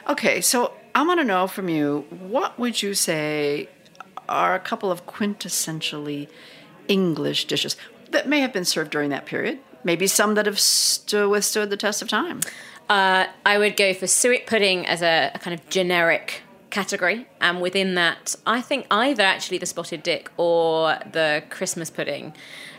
[0.09, 3.69] Okay, so I want to know from you, what would you say
[4.27, 6.27] are a couple of quintessentially
[6.87, 7.75] English dishes
[8.11, 9.59] that may have been served during that period.
[9.83, 12.41] Maybe some that have st- withstood the test of time.
[12.89, 17.61] Uh, I would go for suet pudding as a, a, kind of generic category, and
[17.61, 22.33] within that, I think either actually the spotted dick or the Christmas pudding.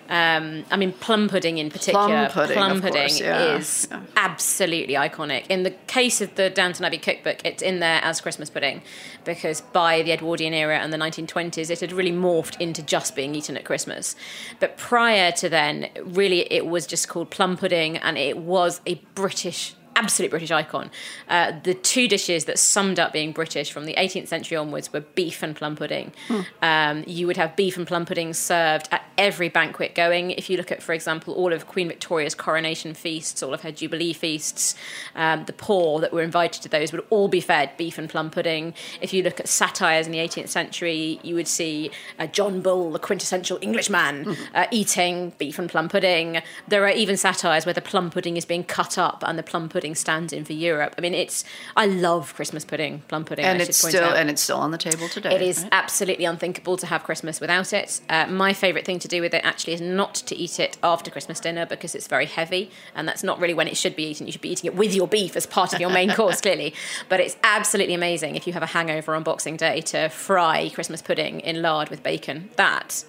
[0.09, 2.07] Um, I mean, plum pudding in particular.
[2.07, 3.57] Plum pudding, plum pudding course, yeah.
[3.57, 4.01] is yeah.
[4.17, 5.47] absolutely iconic.
[5.49, 8.83] In the case of the Downton Abbey cookbook, it's in there as Christmas pudding
[9.25, 13.35] because by the Edwardian era and the 1920s, it had really morphed into just being
[13.35, 14.17] eaten at Christmas.
[14.61, 18.95] But prior to then, really, it was just called plum pudding, and it was a
[19.15, 20.91] British absolute British icon.
[21.29, 25.01] Uh, the two dishes that summed up being British from the 18th century onwards were
[25.01, 26.13] beef and plum pudding.
[26.29, 26.41] Hmm.
[26.63, 30.31] Um, you would have beef and plum pudding served at every banquet going.
[30.31, 33.73] If you look at, for example, all of Queen Victoria's coronation feasts, all of her
[33.73, 34.77] Jubilee feasts,
[35.17, 38.31] um, the poor that were invited to those would all be fed beef and plum
[38.31, 38.75] pudding.
[39.01, 42.93] If you look at satires in the 18th century, you would see uh, John Bull,
[42.93, 44.43] the quintessential Englishman, mm-hmm.
[44.55, 46.41] uh, eating beef and plum pudding.
[46.69, 49.69] There are even satires where the plum pudding is being cut up and the plum
[49.69, 50.95] pudding stands in for Europe.
[50.99, 51.45] I mean, it's
[51.77, 54.17] I love Christmas pudding, plum pudding, and it's still out.
[54.17, 55.35] and it's still on the table today.
[55.35, 55.69] It is right?
[55.73, 58.01] absolutely unthinkable to have Christmas without it.
[58.09, 61.11] Uh, my favourite thing to do with it actually is not to eat it after
[61.11, 64.27] Christmas dinner because it's very heavy, and that's not really when it should be eaten.
[64.27, 66.75] You should be eating it with your beef as part of your main course, clearly.
[67.09, 71.03] But it's absolutely amazing if you have a hangover on Boxing Day to fry Christmas
[71.03, 72.51] pudding in lard with bacon.
[72.57, 73.05] That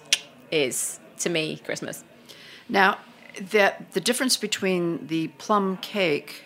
[0.50, 2.04] is to me Christmas.
[2.68, 2.98] Now,
[3.38, 6.44] that the difference between the plum cake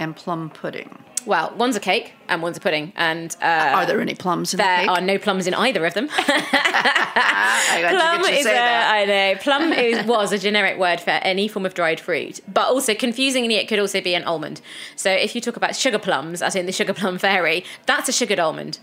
[0.00, 1.06] and plum pudding.
[1.26, 2.92] Well, one's a cake and one's a pudding.
[2.96, 4.90] And uh, are there any plums in there the cake?
[4.90, 6.08] are no plums in either of them.
[7.88, 11.74] plum is a, I know plum is, was a generic word for any form of
[11.74, 14.60] dried fruit, but also confusingly, it could also be an almond.
[14.96, 18.12] So if you talk about sugar plums, as in the sugar plum fairy, that's a
[18.12, 18.78] sugared almond.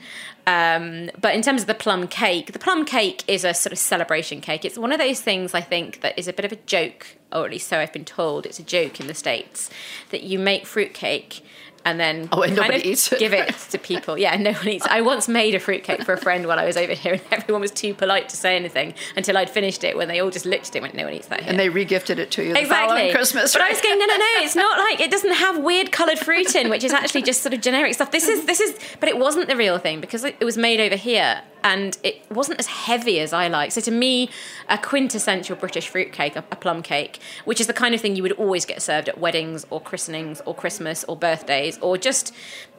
[0.45, 3.79] Um, but in terms of the plum cake, the plum cake is a sort of
[3.79, 4.63] celebration cake.
[4.63, 7.45] It's one of those things I think that is a bit of a joke, or
[7.45, 8.45] at least so I've been told.
[8.45, 9.69] It's a joke in the states
[10.11, 11.43] that you make fruit cake
[11.87, 13.19] and then oh, and nobody eats it.
[13.19, 14.17] give it to people.
[14.17, 14.85] Yeah, no one eats.
[14.85, 17.61] I once made a fruitcake for a friend while I was over here, and everyone
[17.61, 19.95] was too polite to say anything until I'd finished it.
[19.95, 21.57] When they all just looked at it, and went, "No one eats that here." And
[21.57, 23.11] they regifted it to you exactly.
[23.11, 23.53] Christmas.
[23.53, 23.69] But right?
[23.69, 24.25] I was going, "No, no, no!
[24.39, 27.53] It's not like it doesn't have weird coloured fruit in, which is actually just sort
[27.53, 28.11] of generic stuff.
[28.11, 30.97] This is this is, but it wasn't the real thing because it was made over
[30.97, 33.71] here." And it wasn't as heavy as I like.
[33.71, 34.29] So to me,
[34.69, 38.23] a quintessential British fruitcake, a, a plum cake, which is the kind of thing you
[38.23, 42.33] would always get served at weddings or christenings or Christmas or birthdays or just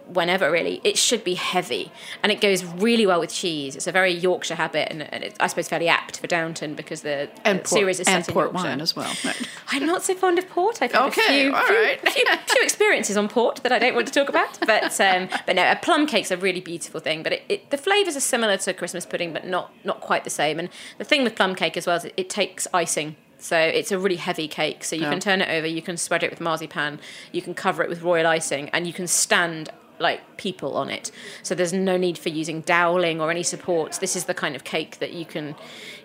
[0.09, 1.93] whenever really it should be heavy.
[2.23, 3.77] And it goes really well with cheese.
[3.77, 7.03] It's a very yorkshire habit and, and it's i suppose fairly apt for downton because
[7.03, 8.69] the, and port, series is and set in port yorkshire.
[8.69, 9.13] wine as well.
[9.25, 9.49] Right.
[9.69, 10.81] i'm not so fond of port.
[10.83, 13.95] I've had okay, a few, all few, few, few, experiences on port that i don't
[13.95, 17.23] want to talk about but um, but no a plum cake's a really beautiful thing
[17.23, 20.31] but it, it, the flavors are similar to christmas pudding but not not quite the
[20.31, 20.59] same.
[20.59, 20.69] And
[20.99, 23.17] the thing with plum cake as well is it, it takes icing.
[23.39, 24.85] So it's a really heavy cake.
[24.85, 25.11] So you Yeah.
[25.11, 27.01] can turn it over, you can spread it with marzipan,
[27.33, 31.11] you can cover it with royal icing, and you can stand like people on it.
[31.43, 33.99] So there's no need for using dowelling or any supports.
[33.99, 35.55] This is the kind of cake that you can,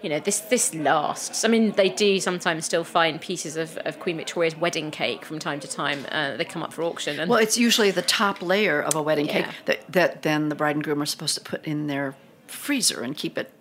[0.01, 1.43] you know, this this lasts.
[1.43, 5.39] I mean, they do sometimes still find pieces of, of Queen Victoria's wedding cake from
[5.39, 6.05] time to time.
[6.11, 7.19] Uh, they come up for auction.
[7.19, 10.55] And Well, it's usually the top layer of a wedding cake that, that then the
[10.55, 12.15] bride and groom are supposed to put in their
[12.47, 13.51] freezer and keep it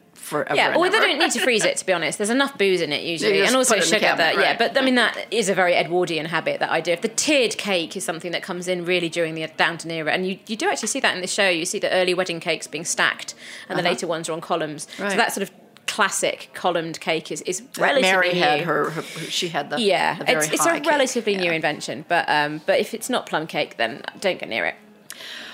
[0.55, 1.77] Yeah, or they don't need to freeze it.
[1.79, 3.97] To be honest, there's enough booze in it usually, and also put it in the
[3.97, 4.07] sugar.
[4.07, 6.97] cabinet, that yeah, but I mean that is a very Edwardian habit that I do.
[6.97, 10.39] The tiered cake is something that comes in really during the Downton era, and you,
[10.47, 11.49] you do actually see that in the show.
[11.49, 13.35] You see the early wedding cakes being stacked,
[13.69, 14.87] and the later ones are on columns.
[14.95, 15.05] Uh-huh.
[15.05, 15.11] Right.
[15.13, 15.55] So that sort of
[15.87, 18.41] classic columned cake is is relatively Mary new.
[18.41, 20.87] had her, her, she had the Yeah, the it's, it's a cake.
[20.87, 24.65] relatively new invention, but um, but if it's not plum cake, then don't get near
[24.65, 24.75] it.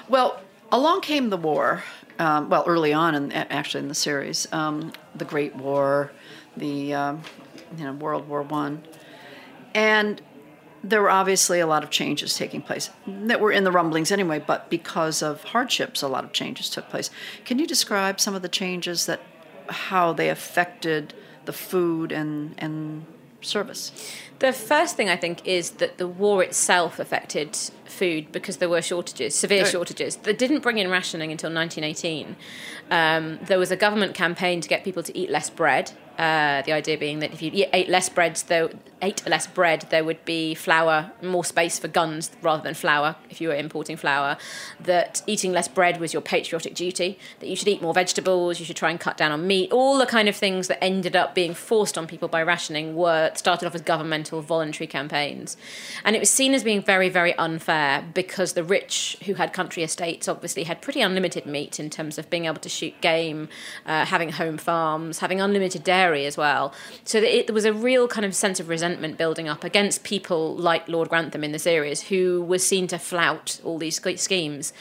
[0.08, 1.82] Well, along came the war.
[2.18, 6.10] Um, well, early on, in, actually in the series, um, the Great War,
[6.56, 7.22] the um,
[7.76, 8.82] you know World War One,
[9.74, 10.20] and
[10.82, 14.42] there were obviously a lot of changes taking place that were in the rumblings anyway.
[14.44, 17.10] But because of hardships, a lot of changes took place.
[17.44, 19.20] Can you describe some of the changes that
[19.68, 21.14] how they affected
[21.44, 23.06] the food and and
[23.40, 23.92] service?
[24.38, 28.82] The first thing I think is that the war itself affected food because there were
[28.82, 29.70] shortages, severe Right.
[29.72, 30.16] shortages.
[30.16, 32.36] They didn't bring in rationing until 1918.
[32.90, 35.92] Um, there was a government campaign to get people to eat less bread.
[36.18, 40.02] Uh, the idea being that if you ate less bread, though ate less bread, there
[40.02, 44.36] would be flour, more space for guns rather than flour if you were importing flour.
[44.80, 47.20] That eating less bread was your patriotic duty.
[47.38, 48.58] That you should eat more vegetables.
[48.58, 49.70] You should try and cut down on meat.
[49.70, 53.30] All the kind of things that ended up being forced on people by rationing were
[53.34, 55.56] started off as governmental voluntary campaigns,
[56.04, 59.84] and it was seen as being very, very unfair because the rich who had country
[59.84, 63.48] estates obviously had pretty unlimited meat in terms of being able to shoot game,
[63.86, 66.72] uh, having home farms, having unlimited dairy as well.
[67.04, 70.04] So that it, there was a real kind of sense of resentment building up against
[70.04, 74.20] people like Lord Grantham in the series, who was seen to flout all these sch-
[74.20, 74.72] schemes.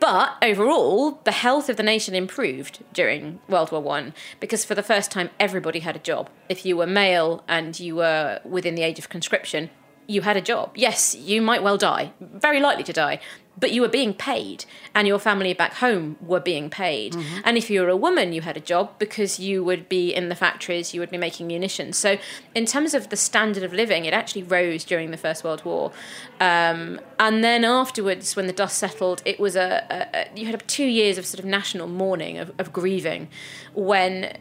[0.00, 4.82] But overall, the health of the nation improved during World War One because for the
[4.82, 6.30] first time, everybody had a job.
[6.48, 9.70] If you were male and you were within the age of conscription,
[10.06, 10.72] you had a job.
[10.74, 13.20] Yes, you might well die, very likely to die,
[13.58, 17.14] but you were being paid, and your family back home were being paid.
[17.44, 20.28] And if you were a woman, you had a job because you would be in
[20.28, 21.96] the factories, you would be making munitions.
[21.96, 22.18] So,
[22.54, 25.92] in terms of the standard of living, it actually rose during the First World War.
[26.40, 30.66] Um, and then afterwards, when the dust settled, it was a, a, a you had
[30.66, 33.28] two years of sort of national mourning, of, of grieving,
[33.74, 34.36] when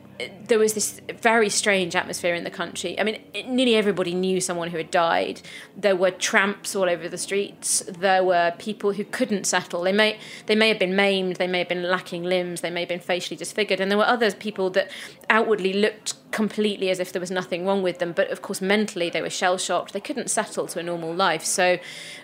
[0.48, 3.00] there was this very strange atmosphere in the country.
[3.00, 5.42] I mean, it, nearly everybody knew someone who had died.
[5.76, 7.84] There were tramps all over the streets.
[7.88, 9.82] There were people who couldn't settle.
[9.82, 11.38] They may they may have been maimed.
[11.38, 12.62] They may have been lacking limbs.
[12.62, 13.80] They may have been facially disfigured.
[13.80, 14.92] And there were other people that
[15.30, 19.10] outwardly looked completely as if there was nothing wrong with them, but of course mentally
[19.10, 19.94] they were shell shocked.
[19.94, 21.46] They couldn't settle to a normal life.
[21.46, 21.78] So,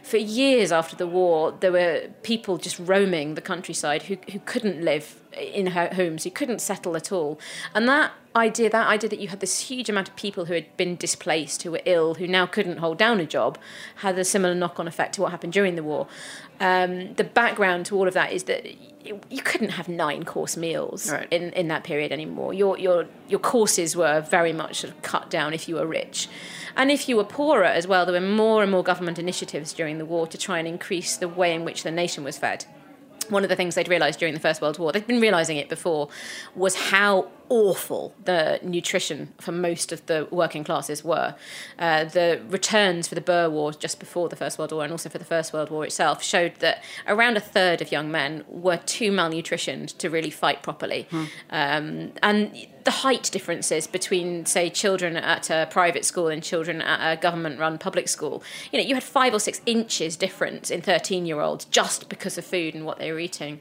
[0.04, 4.84] for years after the war, there were people just roaming the countryside who who couldn't
[4.84, 7.40] live in ho- homes, who couldn't settle at all.
[7.74, 10.76] And that idea, that idea that you had this huge amount of people who had
[10.78, 13.58] been displaced, who were ill, who now couldn't hold down a job,
[13.98, 16.08] had a similar knock-on effect to what happened during the war.
[16.60, 18.66] Um, the background to all of that is that
[19.06, 21.28] you, couldn't have nine course meals Right.
[21.32, 22.54] in, in that period anymore.
[22.54, 26.28] Your your your courses were very much sort of cut down if you were rich.
[26.76, 29.98] And if you were poorer as well, there were more and more government initiatives during
[29.98, 32.66] the war to try and increase the way in which the nation was fed
[33.30, 35.70] one of the things they'd realised during the First World War, they'd been realising it
[35.70, 36.10] before,
[36.56, 41.36] was how awful the nutrition for most of the working classes were.
[41.78, 45.10] Uh, the returns for the Boer War just before the First World War and also
[45.10, 48.78] for the First World War itself showed that around a third of young men were
[48.78, 51.08] too malnutritioned to really fight properly.
[51.50, 57.14] Um, and the height differences between, say, children at a private school and children at
[57.14, 58.42] a government run public school,
[58.72, 62.38] you know, you had five or six inches difference in 13 year olds just because
[62.38, 63.60] of food and what they were eating.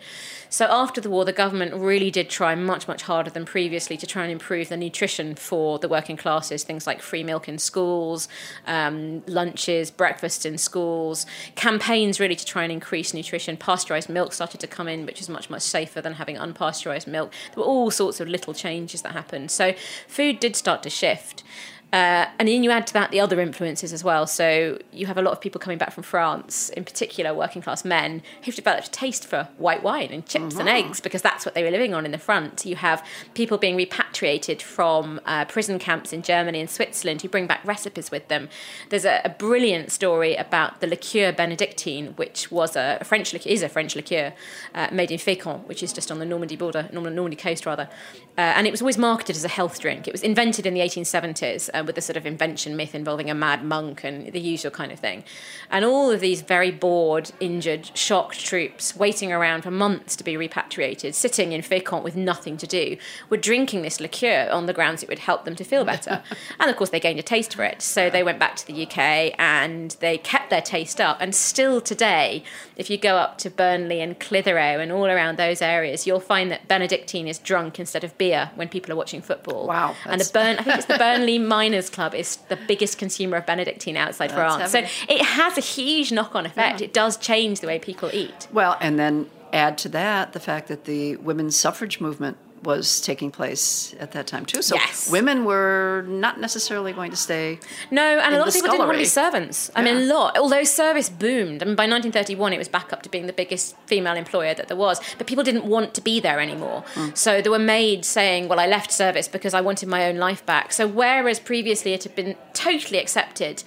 [0.48, 3.44] So after the war, the government really did try much, much harder than
[3.78, 7.48] previously to try and improve the nutrition for the working classes, things like free milk
[7.48, 8.26] in schools,
[8.66, 11.24] um, lunches, breakfast in schools,
[11.54, 13.56] campaigns really to try and increase nutrition.
[13.56, 17.32] Pasteurized milk started to come in, which is much, much safer than having unpasteurized milk.
[17.54, 19.52] There were all sorts of little changes that happened.
[19.52, 19.74] So
[20.08, 21.44] food did start to shift.
[21.90, 24.26] Uh, and then you add to that the other influences as well.
[24.26, 27.82] So you have a lot of people coming back from France, in particular working class
[27.82, 31.54] men, who've developed a taste for white wine and chips and eggs because that's what
[31.54, 32.66] they were living on in the front.
[32.66, 37.46] You have people being repatriated from uh, prison camps in Germany and Switzerland who bring
[37.46, 38.50] back recipes with them.
[38.90, 43.48] There's a, a brilliant story about the liqueur Benedictine, which was a, a French liqueur,
[43.48, 44.34] is a French liqueur
[44.74, 47.88] uh, made in Fécamp, which is just on the Normandy border, Normandy coast rather.
[48.36, 50.06] Uh, and it was always marketed as a health drink.
[50.06, 53.34] It was invented in the 1870s uh, with the sort of invention myth involving a
[53.34, 55.24] mad monk and the usual kind of thing.
[55.70, 60.36] And all of these very bored, injured, shocked troops waiting around for months to be
[60.36, 62.96] repatriated, sitting in Fécamp with nothing to do,
[63.30, 66.22] were drinking this liqueur on the grounds it would help them to feel better.
[66.60, 67.82] and of course, they gained a taste for it.
[67.82, 71.18] So they went back to the UK and they kept their taste up.
[71.20, 72.42] And still today,
[72.76, 76.50] if you go up to Burnley and Clitheroe and all around those areas, you'll find
[76.50, 79.66] that Benedictine is drunk instead of beer when people are watching football.
[79.66, 83.36] Wow, And the Burn, I think it's the Burnley Miners Club is the biggest consumer
[83.36, 84.72] of Benedictine outside That's France.
[84.72, 86.80] So it has a huge knock-on effect.
[86.80, 88.48] It does change the way people eat.
[88.52, 93.30] Well, and then add to that the fact that the women's suffrage movement was taking
[93.30, 94.62] place at that time too.
[94.62, 95.10] So Yes.
[95.10, 97.58] women were not necessarily going to stay.
[97.90, 99.70] No, and a lot of people didn't want to be servants.
[99.74, 100.36] I mean, a lot.
[100.38, 101.62] Although service boomed.
[101.62, 104.68] I mean, by 1931, it was back up to being the biggest female employer that
[104.68, 105.00] there was.
[105.18, 106.84] But people didn't want to be there anymore.
[106.94, 107.16] Mm.
[107.16, 110.44] So there were maids saying, well, I left service because I wanted my own life
[110.46, 110.72] back.
[110.72, 113.62] So whereas previously it had been totally accepted,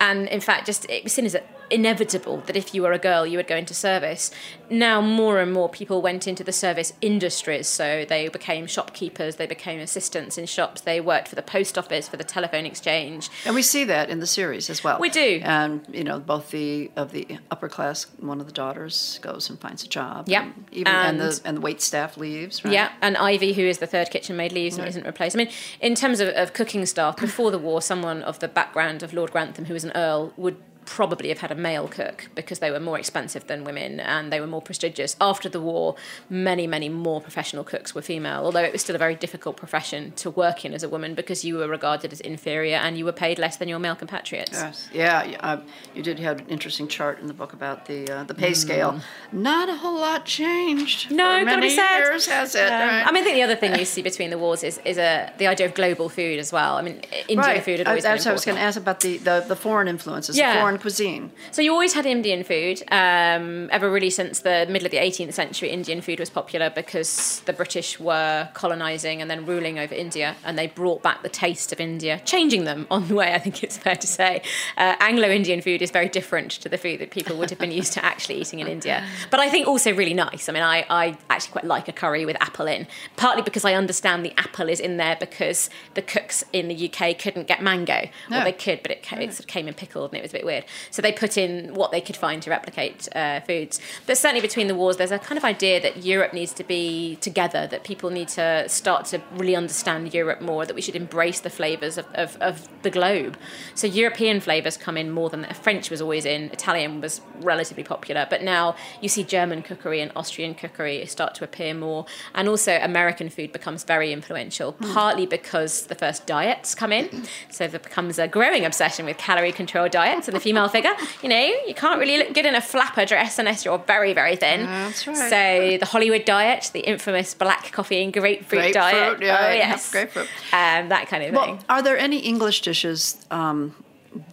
[0.00, 2.98] and in fact, just it was seen as a inevitable that if you were a
[2.98, 4.30] girl, you would go into service.
[4.70, 7.66] Now, more and more people went into the service industries.
[7.68, 12.08] So they became shopkeepers, they became assistants in shops, they worked for the post office,
[12.08, 13.28] for the telephone exchange.
[13.44, 14.98] And we see that in the series as well.
[14.98, 15.40] We do.
[15.42, 19.58] And, you know, both the of the upper class, one of the daughters goes and
[19.60, 20.28] finds a job.
[20.28, 20.42] Yeah.
[20.44, 22.72] And even, and, And- the, and the wait staff leaves, right?
[22.72, 25.36] Yeah, and Ivy, who is the third kitchen maid, leaves and isn't replaced.
[25.36, 25.50] I mean,
[25.80, 29.32] in terms of, of cooking staff, before the war, someone of the background of Lord
[29.32, 30.56] Grantham, who was an earl, would
[30.86, 34.40] probably have had a male cook because they were more expensive than women and they
[34.40, 35.16] were more prestigious.
[35.20, 35.96] After the war,
[36.30, 40.12] many, many more professional cooks were female, although it was still a very difficult profession
[40.12, 43.12] to work in as a woman because you were regarded as inferior and you were
[43.12, 44.52] paid less than your male compatriots.
[44.52, 44.88] Yes.
[44.92, 45.60] Yeah, uh,
[45.94, 49.00] you did have an interesting chart in the book about the uh, the pay scale.
[49.32, 51.10] Not a whole lot changed.
[51.10, 51.16] Mm.
[51.16, 52.62] No, many years, has it?
[52.62, 53.04] Um, right?
[53.06, 55.32] I mean, I think the other thing you see between the wars is is a,
[55.38, 56.76] the idea of global food as well.
[56.76, 57.62] I mean, Indian right.
[57.62, 59.44] food had I- always been that's what I was going to ask about the, the,
[59.48, 60.54] the foreign influences, Yeah.
[60.54, 61.30] the foreign cuisine.
[61.52, 62.82] So you always had Indian food.
[62.92, 67.40] Um, ever really since the middle of the 18th century, Indian food was popular because
[67.46, 71.72] the British were colonising and then ruling over India, and they brought back the taste
[71.72, 73.34] of India, changing them on the way.
[73.34, 74.42] I think it's fair to say.
[74.76, 77.92] Uh, Anglo-Indian food is very different to the food that people would have been used
[77.94, 80.48] to actually eating in India, but I think also really nice.
[80.48, 83.74] I mean, I, I actually quite like a curry with apple in, partly because I
[83.74, 88.08] understand the apple is in there because the cooks in the UK couldn't get mango,
[88.30, 88.40] No.
[88.40, 90.34] or they could, but it it sort of came in pickled and it was a
[90.34, 90.64] bit weird.
[90.90, 93.80] So they put in what they could find to replicate uh, foods.
[94.06, 97.16] But certainly between the wars, there's a kind of idea that Europe needs to be
[97.20, 101.40] together, that people need to start to really understand Europe more, that we should embrace
[101.40, 103.36] the flavours of, of, of the globe.
[103.74, 108.26] So European flavours come in more than French was always in, Italian was relatively popular,
[108.28, 112.06] but now you see German cookery and Austrian cookery start to appear more.
[112.34, 117.26] And also American food becomes very influential, partly because the first diets come in.
[117.50, 120.92] So there becomes a growing obsession with calorie control diets and the female figure.
[121.22, 124.36] You know, you can't really look good in a flapper dress unless you're very, very
[124.36, 124.64] thin.
[124.64, 125.16] That's right.
[125.16, 129.20] So the Hollywood diet, the infamous black coffee and grapefruit, diet.
[129.20, 129.90] Yeah, oh, yes.
[129.90, 130.28] grapefruit.
[130.52, 131.56] Um, that kind of thing.
[131.56, 133.74] Well, are there any English dishes um,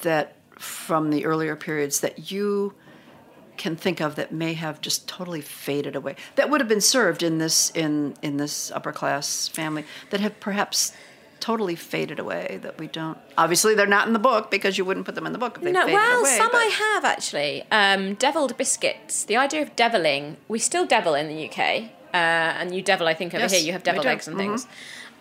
[0.01, 2.74] that from the earlier periods that you
[3.57, 7.21] can think of that may have just totally faded away that would have been served
[7.21, 10.91] in this in in this upper class family that have perhaps
[11.43, 15.05] totally faded away that we don't obviously they're not in the book because you wouldn't
[15.05, 17.03] put them in the book if they No, faded well, away some but- I have
[17.03, 17.63] actually.
[17.69, 19.25] Um, deviled biscuits.
[19.25, 20.37] The idea of deviling.
[20.47, 21.59] We still devil in the UK,
[22.13, 23.07] uh, and you devil.
[23.09, 24.39] I think over Yes, here you have deviled eggs and Mhm.
[24.39, 24.67] things.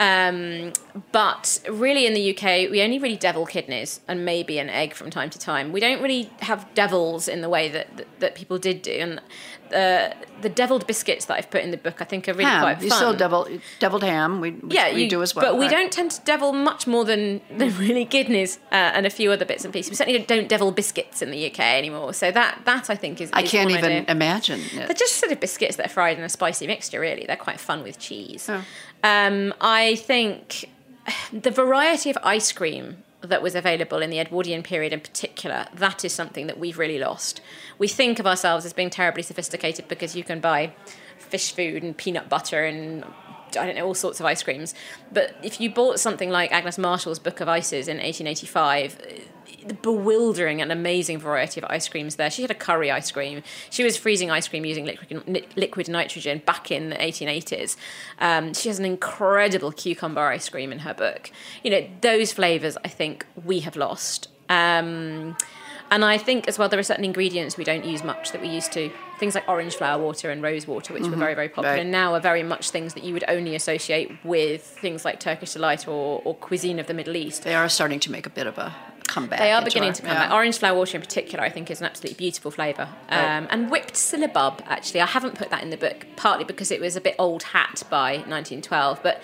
[0.00, 0.72] Um,
[1.12, 5.10] but really, in the UK, we only really devil kidneys and maybe an egg from
[5.10, 5.70] time to time.
[5.72, 8.92] We don't really have devils in the way that that, that people did do.
[8.92, 9.20] And
[9.72, 12.62] the the deviled biscuits that I've put in the book, I think, are really ham
[12.62, 12.84] quite fun.
[12.84, 13.48] you still devil
[13.80, 16.52] deviled ham we yeah, we you- do as well But we don't tend to devil
[16.52, 19.90] much more than, than really kidneys uh, and a few other bits and pieces.
[19.90, 22.12] We certainly don't devil biscuits in the UK anymore.
[22.14, 23.30] So that that I think is.
[23.32, 24.86] I is can't one even imagine it.
[24.86, 27.00] They're just sort of biscuits that are fried in a spicy mixture.
[27.00, 28.48] Really, they're quite fun with cheese.
[28.48, 28.64] Oh.
[29.04, 30.68] Um, I think
[31.32, 36.04] the variety of ice cream that was available in the Edwardian period in particular, that
[36.04, 37.40] is something that we've really lost.
[37.78, 40.72] We think of ourselves as being terribly sophisticated because you can buy
[41.18, 43.04] fish food and peanut butter and
[43.56, 44.74] I don't know, all sorts of ice creams.
[45.12, 48.98] But if you bought something like Agnes Marshall's Book of Ices in 1885,
[49.66, 52.30] the bewildering and amazing variety of ice creams there.
[52.30, 53.42] She had a curry ice cream.
[53.70, 57.76] She was freezing ice cream using liquid, liquid nitrogen back in the 1880s.
[58.18, 61.30] Um, she has an incredible cucumber ice cream in her book.
[61.62, 64.28] You know, those flavours I think we have lost.
[64.48, 65.36] Um,
[65.92, 68.48] and I think as well there are certain ingredients we don't use much that we
[68.48, 68.90] used to.
[69.20, 71.86] Things like orange flower water and rose water, which were very, very popular, Right.
[71.86, 75.86] now are very much things that you would only associate with things like Turkish delight
[75.86, 77.44] or, or cuisine of the Middle East.
[77.44, 78.74] they are starting to make a bit of a
[79.06, 80.26] comeback They are beginning our- to come yeah.
[80.28, 80.32] back.
[80.32, 82.88] Orange flower water in particular, I think, is an absolutely beautiful flavour.
[83.10, 86.80] Um, and whipped syllabub, actually, I haven't put that in the book, partly because it
[86.80, 89.00] was a bit old hat by 1912.
[89.02, 89.22] But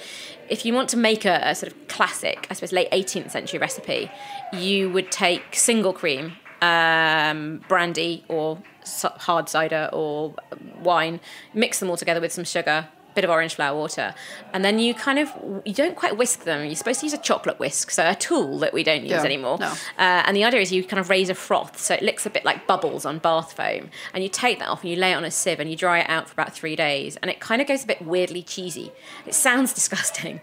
[0.49, 3.59] if you want to make a, a sort of classic, I suppose, late 18th century
[3.59, 4.11] recipe,
[4.53, 8.59] you would take single cream, um, brandy or
[9.03, 10.35] hard cider or
[10.83, 11.21] wine,
[11.55, 14.15] mix them all together with some sugar, a bit of orange flower water,
[14.53, 15.33] and then you kind of
[15.65, 16.65] you don't quite whisk them.
[16.65, 19.23] You're supposed to use a chocolate whisk, so a tool that we don't use Yeah,
[19.25, 19.59] anymore.
[19.59, 19.67] no.
[19.67, 22.31] Uh, and the idea is you kind of raise a froth, so it looks a
[22.31, 25.17] bit like bubbles on bath foam, and you take that off and you lay it
[25.17, 27.61] on a sieve and you dry it out for about three days, and it kind
[27.61, 28.93] of goes a bit weirdly cheesy.
[29.27, 30.41] It sounds disgusting.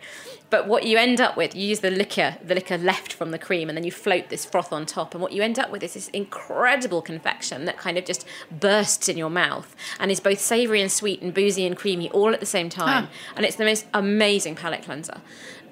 [0.51, 3.39] But what you end up with, you use the liquor, the liquor left from the
[3.39, 5.13] cream, and then you float this froth on top.
[5.13, 9.09] And what you end up with is this incredible confection that kind of just bursts
[9.09, 12.39] in your mouth and is both savoury and sweet and boozy and creamy all at
[12.39, 13.07] the same time.
[13.35, 15.19] And it's the most amazing palate cleanser.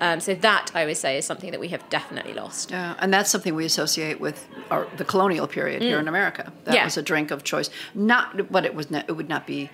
[0.02, 2.72] Um, so that I would say is something that we have definitely lost.
[2.72, 6.52] Yeah, and that's something we associate with our, the colonial period here in America.
[6.66, 6.76] That Mm.
[6.76, 6.84] Yeah.
[6.86, 7.70] was a drink of choice.
[7.94, 9.70] Not, but it was not, it would not be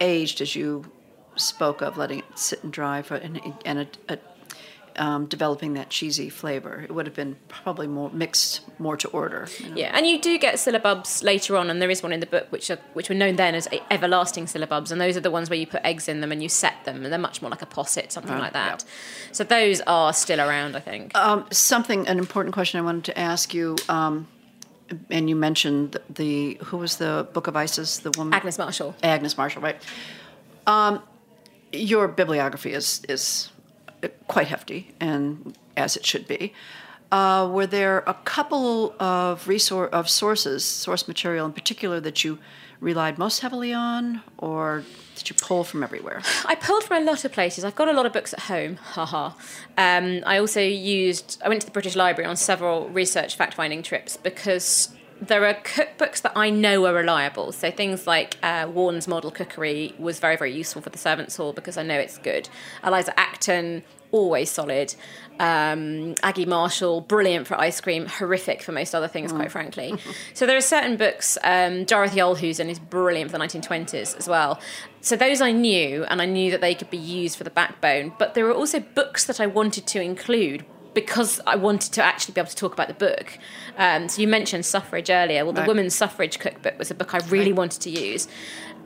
[0.00, 0.90] aged as you
[1.34, 4.18] spoke of, letting it sit and dry for and, and a, a,
[4.98, 6.80] um, developing that cheesy flavor.
[6.82, 9.48] It would have been probably more mixed, more to order.
[9.58, 9.76] you know.
[9.76, 12.46] Yeah, and you do get syllabubs later on, and there is one in the book
[12.50, 15.58] which are which were known then as everlasting syllabubs, and those are the ones where
[15.58, 17.66] you put eggs in them and you set them, and they're much more like a
[17.66, 18.84] posset, something like that.
[19.32, 21.16] So those are still around, I think.
[21.16, 23.76] Um, something, an important question I wanted to ask you.
[23.88, 24.28] Um,
[25.10, 28.94] and you mentioned the, the who was the Book of Ices, the woman Agnes Marshall.
[29.02, 29.82] Agnes Marshall, right?
[30.66, 31.02] Um,
[31.72, 33.50] your bibliography is is
[34.28, 36.52] quite hefty, and as it should be.
[37.12, 42.38] Uh, were there a couple of resource of sources, source material in particular, that you
[42.80, 44.84] relied most heavily on, or
[45.14, 46.20] did you pull from everywhere?
[46.44, 47.64] I pulled from a lot of places.
[47.64, 48.76] I've got a lot of books at home.
[48.76, 49.32] Haha.
[49.78, 51.40] Um, I also used.
[51.44, 56.22] I went to the British Library on several research fact-finding trips because there are cookbooks
[56.22, 57.52] that I know are reliable.
[57.52, 61.52] So things like uh, Warne's Model Cookery was very, very useful for the servants' hall
[61.52, 62.48] because I know it's good.
[62.84, 64.94] Eliza Acton, always solid.
[65.38, 69.94] Um, Aggie Marshall, brilliant for ice cream, horrific for most other things, quite frankly.
[70.34, 71.38] so there are certain books.
[71.42, 74.60] Um, Dorothy Allhusen is brilliant for the 1920s as well.
[75.00, 78.12] So those I knew, and I knew that they could be used for the backbone.
[78.18, 80.64] But there were also books that I wanted to include
[80.96, 83.38] because I wanted to actually be able to talk about the book.
[83.76, 85.44] Um, so you mentioned suffrage earlier.
[85.44, 85.68] Well, the Right.
[85.68, 88.26] Women's Suffrage Cookbook was a book I really wanted to use.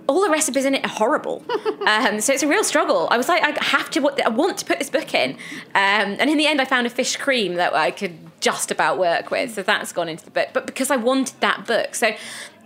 [0.09, 1.45] All the recipes in it are horrible,
[1.87, 3.07] um, so it's a real struggle.
[3.13, 5.31] I was like, I have to, I want to put this book in,
[5.75, 8.99] um, and in the end, I found a fish cream that I could just about
[8.99, 9.55] work with.
[9.55, 12.11] So that's gone into the book, but because I wanted that book, so.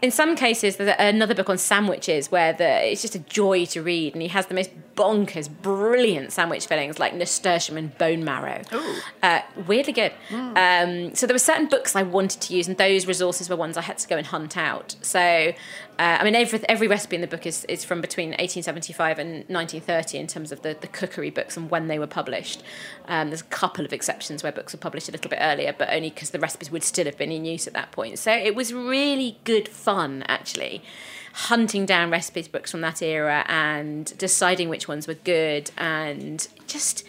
[0.03, 3.82] In some cases, there's another book on sandwiches where the, it's just a joy to
[3.82, 8.62] read, and he has the most bonkers, brilliant sandwich fillings like nasturtium and bone marrow.
[9.22, 10.12] Uh, weirdly good.
[10.57, 13.76] Um, so there were certain books I wanted to use, and those resources were ones
[13.76, 14.95] I had to go and hunt out.
[15.01, 15.53] So,
[15.99, 19.30] uh, I mean, every every recipe in the book is, is from between 1875 and
[19.49, 22.62] 1930 in terms of the, the cookery books and when they were published.
[23.07, 25.88] Um, there's a couple of exceptions where books were published a little bit earlier, but
[25.90, 28.18] only because the recipes would still have been in use at that point.
[28.18, 30.82] So it was really good fun, actually.
[31.34, 37.05] Hunting down recipes books from that era and deciding which ones were good, and just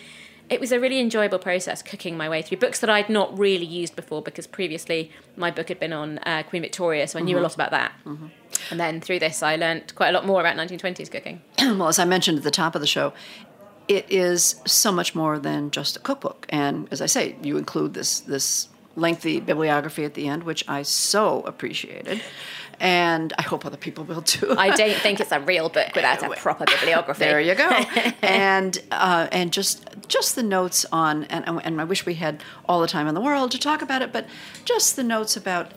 [0.49, 3.65] it was a really enjoyable process cooking my way through books that I'd not really
[3.65, 7.37] used before because previously my book had been on uh, Queen Victoria, so I knew
[7.37, 7.93] a lot about that.
[8.71, 11.41] And then through this, I learnt quite a lot more about 1920s cooking.
[11.59, 13.13] well, as I mentioned at the top of the show,
[13.87, 16.45] it is so much more than just a cookbook.
[16.49, 20.83] And as I say, you include this this lengthy bibliography at the end, which I
[20.83, 22.21] so appreciated,
[22.79, 24.55] and I hope other people will too.
[24.57, 27.19] I don't think it's a real book without a proper bibliography.
[27.19, 27.69] There you go.
[28.21, 32.81] and uh, and just just the notes on and and I wish we had all
[32.81, 34.25] the time in the world to talk about it, but
[34.65, 35.71] just the notes about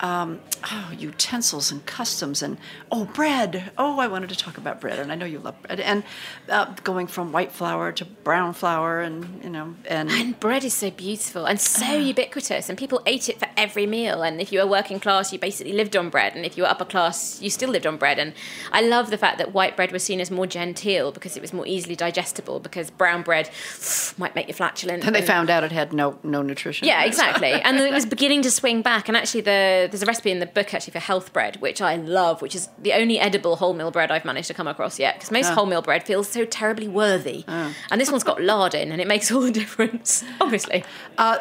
[0.00, 0.40] um,
[0.70, 2.58] oh utensils and customs and
[2.90, 3.72] oh bread.
[3.78, 5.80] Oh, I wanted to talk about bread, and I know you love bread.
[5.80, 6.04] And
[6.48, 10.74] uh, going from white flour to brown flour, and you know, and And bread is
[10.74, 14.22] so beautiful and so ubiquitous, and people ate it for every meal.
[14.22, 16.68] And if you were working class, you basically lived on bread, and if you were
[16.68, 18.18] upper class, you still lived on bread.
[18.18, 18.34] And
[18.72, 21.52] I love the fact that white bread was seen as more genteel because it was
[21.52, 22.60] more easily digestible.
[22.60, 23.50] Because brown bread
[24.18, 25.04] might make you flatulent.
[25.04, 26.86] and they found out it had no no nutrition.
[26.86, 27.52] Yeah, exactly.
[27.64, 29.08] and then it was beginning to swing back.
[29.08, 31.96] And actually, the, there's a recipe in the book actually for health bread, which I
[31.96, 35.16] love, which is the only edible wholemeal bread I've managed to come across yet.
[35.16, 35.56] Because most ah.
[35.56, 37.74] wholemeal bread feels so terribly worthy, ah.
[37.90, 40.24] and this one's got lard in, and it makes all the difference.
[40.40, 40.84] Obviously,
[41.18, 41.38] uh,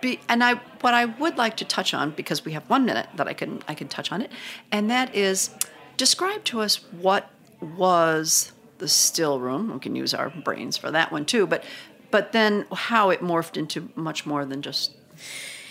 [0.00, 3.08] Be, and I what I would like to touch on because we have one minute
[3.16, 4.30] that I can I can touch on it,
[4.72, 5.50] and that is
[5.96, 7.30] describe to us what
[7.60, 9.72] was the still room.
[9.72, 11.64] We can use our brains for that one too, but
[12.10, 14.92] but then how it morphed into much more than just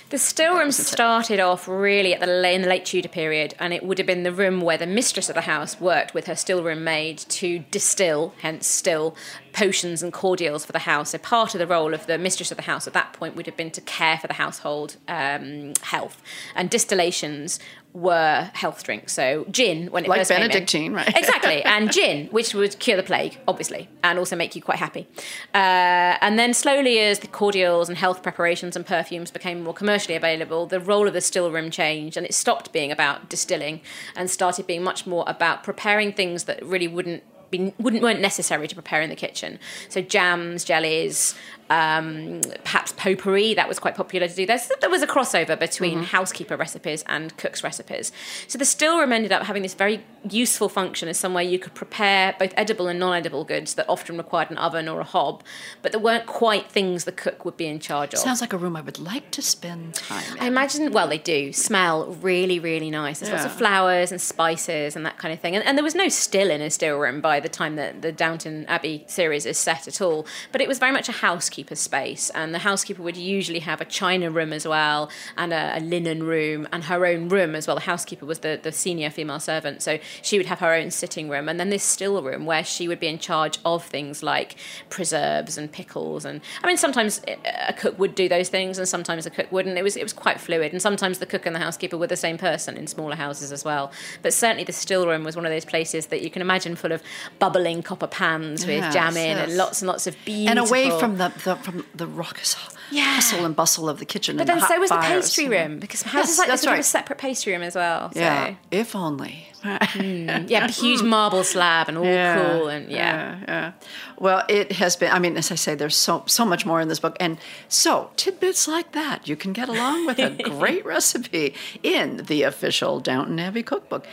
[0.10, 3.72] The still room started off really at the la- in the late Tudor period, and
[3.76, 6.36] it would have been the room where the mistress of the house worked with her
[6.36, 9.16] still room maid to distill, hence still,
[9.54, 11.12] potions and cordials for the house.
[11.12, 13.46] So part of the role of the mistress of the house at that point would
[13.46, 16.22] have been to care for the household um, health,
[16.56, 17.60] and distillations
[17.94, 19.14] were health drinks.
[19.14, 20.48] So gin when it Like first came in.
[20.50, 21.08] Benedictine, right?
[21.18, 25.08] exactly, and gin, which would cure the plague, obviously, and also make you quite happy.
[25.54, 30.16] Uh, and then slowly, as the cordials and health preparations and perfumes became more commercially
[30.16, 33.82] available, the role of the still room changed, and it stopped being about distilling
[34.16, 38.68] and started being much more about preparing things that really wouldn't be, wouldn't weren't necessary
[38.68, 39.60] to prepare in the kitchen.
[39.90, 41.36] So jams, jellies,
[41.70, 44.46] um, perhaps potpourri that was quite popular to do.
[44.46, 46.04] There's, there was a crossover between mm-hmm.
[46.04, 48.12] housekeeper recipes and cook's recipes.
[48.48, 51.74] So the still room ended up having this very useful function as somewhere you could
[51.74, 55.44] prepare both edible and non-edible goods that often required an oven or a hob,
[55.82, 58.20] but there weren't quite things the cook would be in charge of.
[58.20, 60.44] Sounds like a room I would like to spend time in.
[60.44, 63.20] I imagine, well, they do smell really, really nice.
[63.20, 63.44] There's yeah.
[63.44, 65.56] lots of flowers and spices and that kind of thing.
[65.56, 68.12] And, and there was no still in a still room by the time that the
[68.12, 71.80] Downton Abbey series is set at all, but it was very much a housekeeper housekeeper's
[71.80, 75.82] space, and the housekeeper would usually have a china room as well, and a, a,
[75.82, 77.76] linen room, and her own room as well.
[77.76, 81.30] The housekeeper was the, the senior female servant, so she would have her own sitting
[81.30, 84.56] room, and then this still room where she would be in charge of things like
[84.90, 87.22] preserves and pickles, and I mean sometimes
[87.68, 89.78] a cook would do those things, and sometimes a cook wouldn't.
[89.78, 92.16] It was it was quite fluid, and sometimes the cook and the housekeeper were the
[92.16, 93.92] same person in smaller houses as well.
[94.22, 96.94] But certainly the still room was one of those places that you can imagine full
[96.94, 97.04] of
[97.38, 99.48] bubbling copper pans with yes, jam in yes.
[99.48, 102.56] and lots and lots of beautiful and away from the, the the, from the raucous
[102.92, 103.16] yeah.
[103.16, 104.38] hustle and bustle of the kitchen.
[104.38, 106.80] But then so was the pastry room because houses yes, like this right.
[106.80, 108.12] a separate pastry room as well.
[108.14, 108.20] So.
[108.20, 109.48] Yeah, if only.
[109.64, 110.50] mm.
[110.50, 112.98] Yeah, huge marble slab and all yeah, cool and yeah.
[112.98, 113.44] yeah.
[113.48, 113.72] yeah,
[114.18, 115.12] Well, it has been.
[115.12, 117.38] I mean, as I say, there's so so much more in this book, and
[117.68, 123.00] so tidbits like that you can get along with a great recipe in the official
[123.00, 124.08] Downton Abbey cookbook.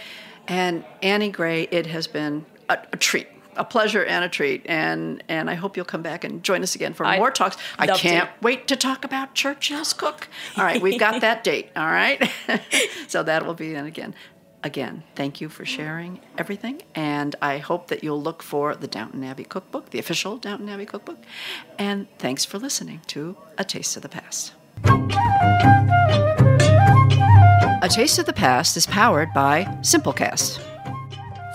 [0.49, 4.65] And Annie Gray, it has been a, a treat a pleasure and a treat.
[4.67, 7.57] And and I hope you'll come back and join us again for i more talks.
[7.79, 8.35] I can't to.
[8.43, 10.29] wait to talk about Churchill's Cook.
[10.57, 11.71] All right, we've got that date.
[11.77, 12.31] All right,
[13.09, 14.15] so that will be then again.
[14.63, 19.23] Again, thank you for sharing everything, and I hope that you'll look for the Downton
[19.23, 21.19] Abbey Cookbook, the official Downton Abbey Cookbook.
[21.79, 24.55] And thanks for listening to A Taste of the Past.
[27.83, 30.76] A Taste of the Past is powered by Simplecast.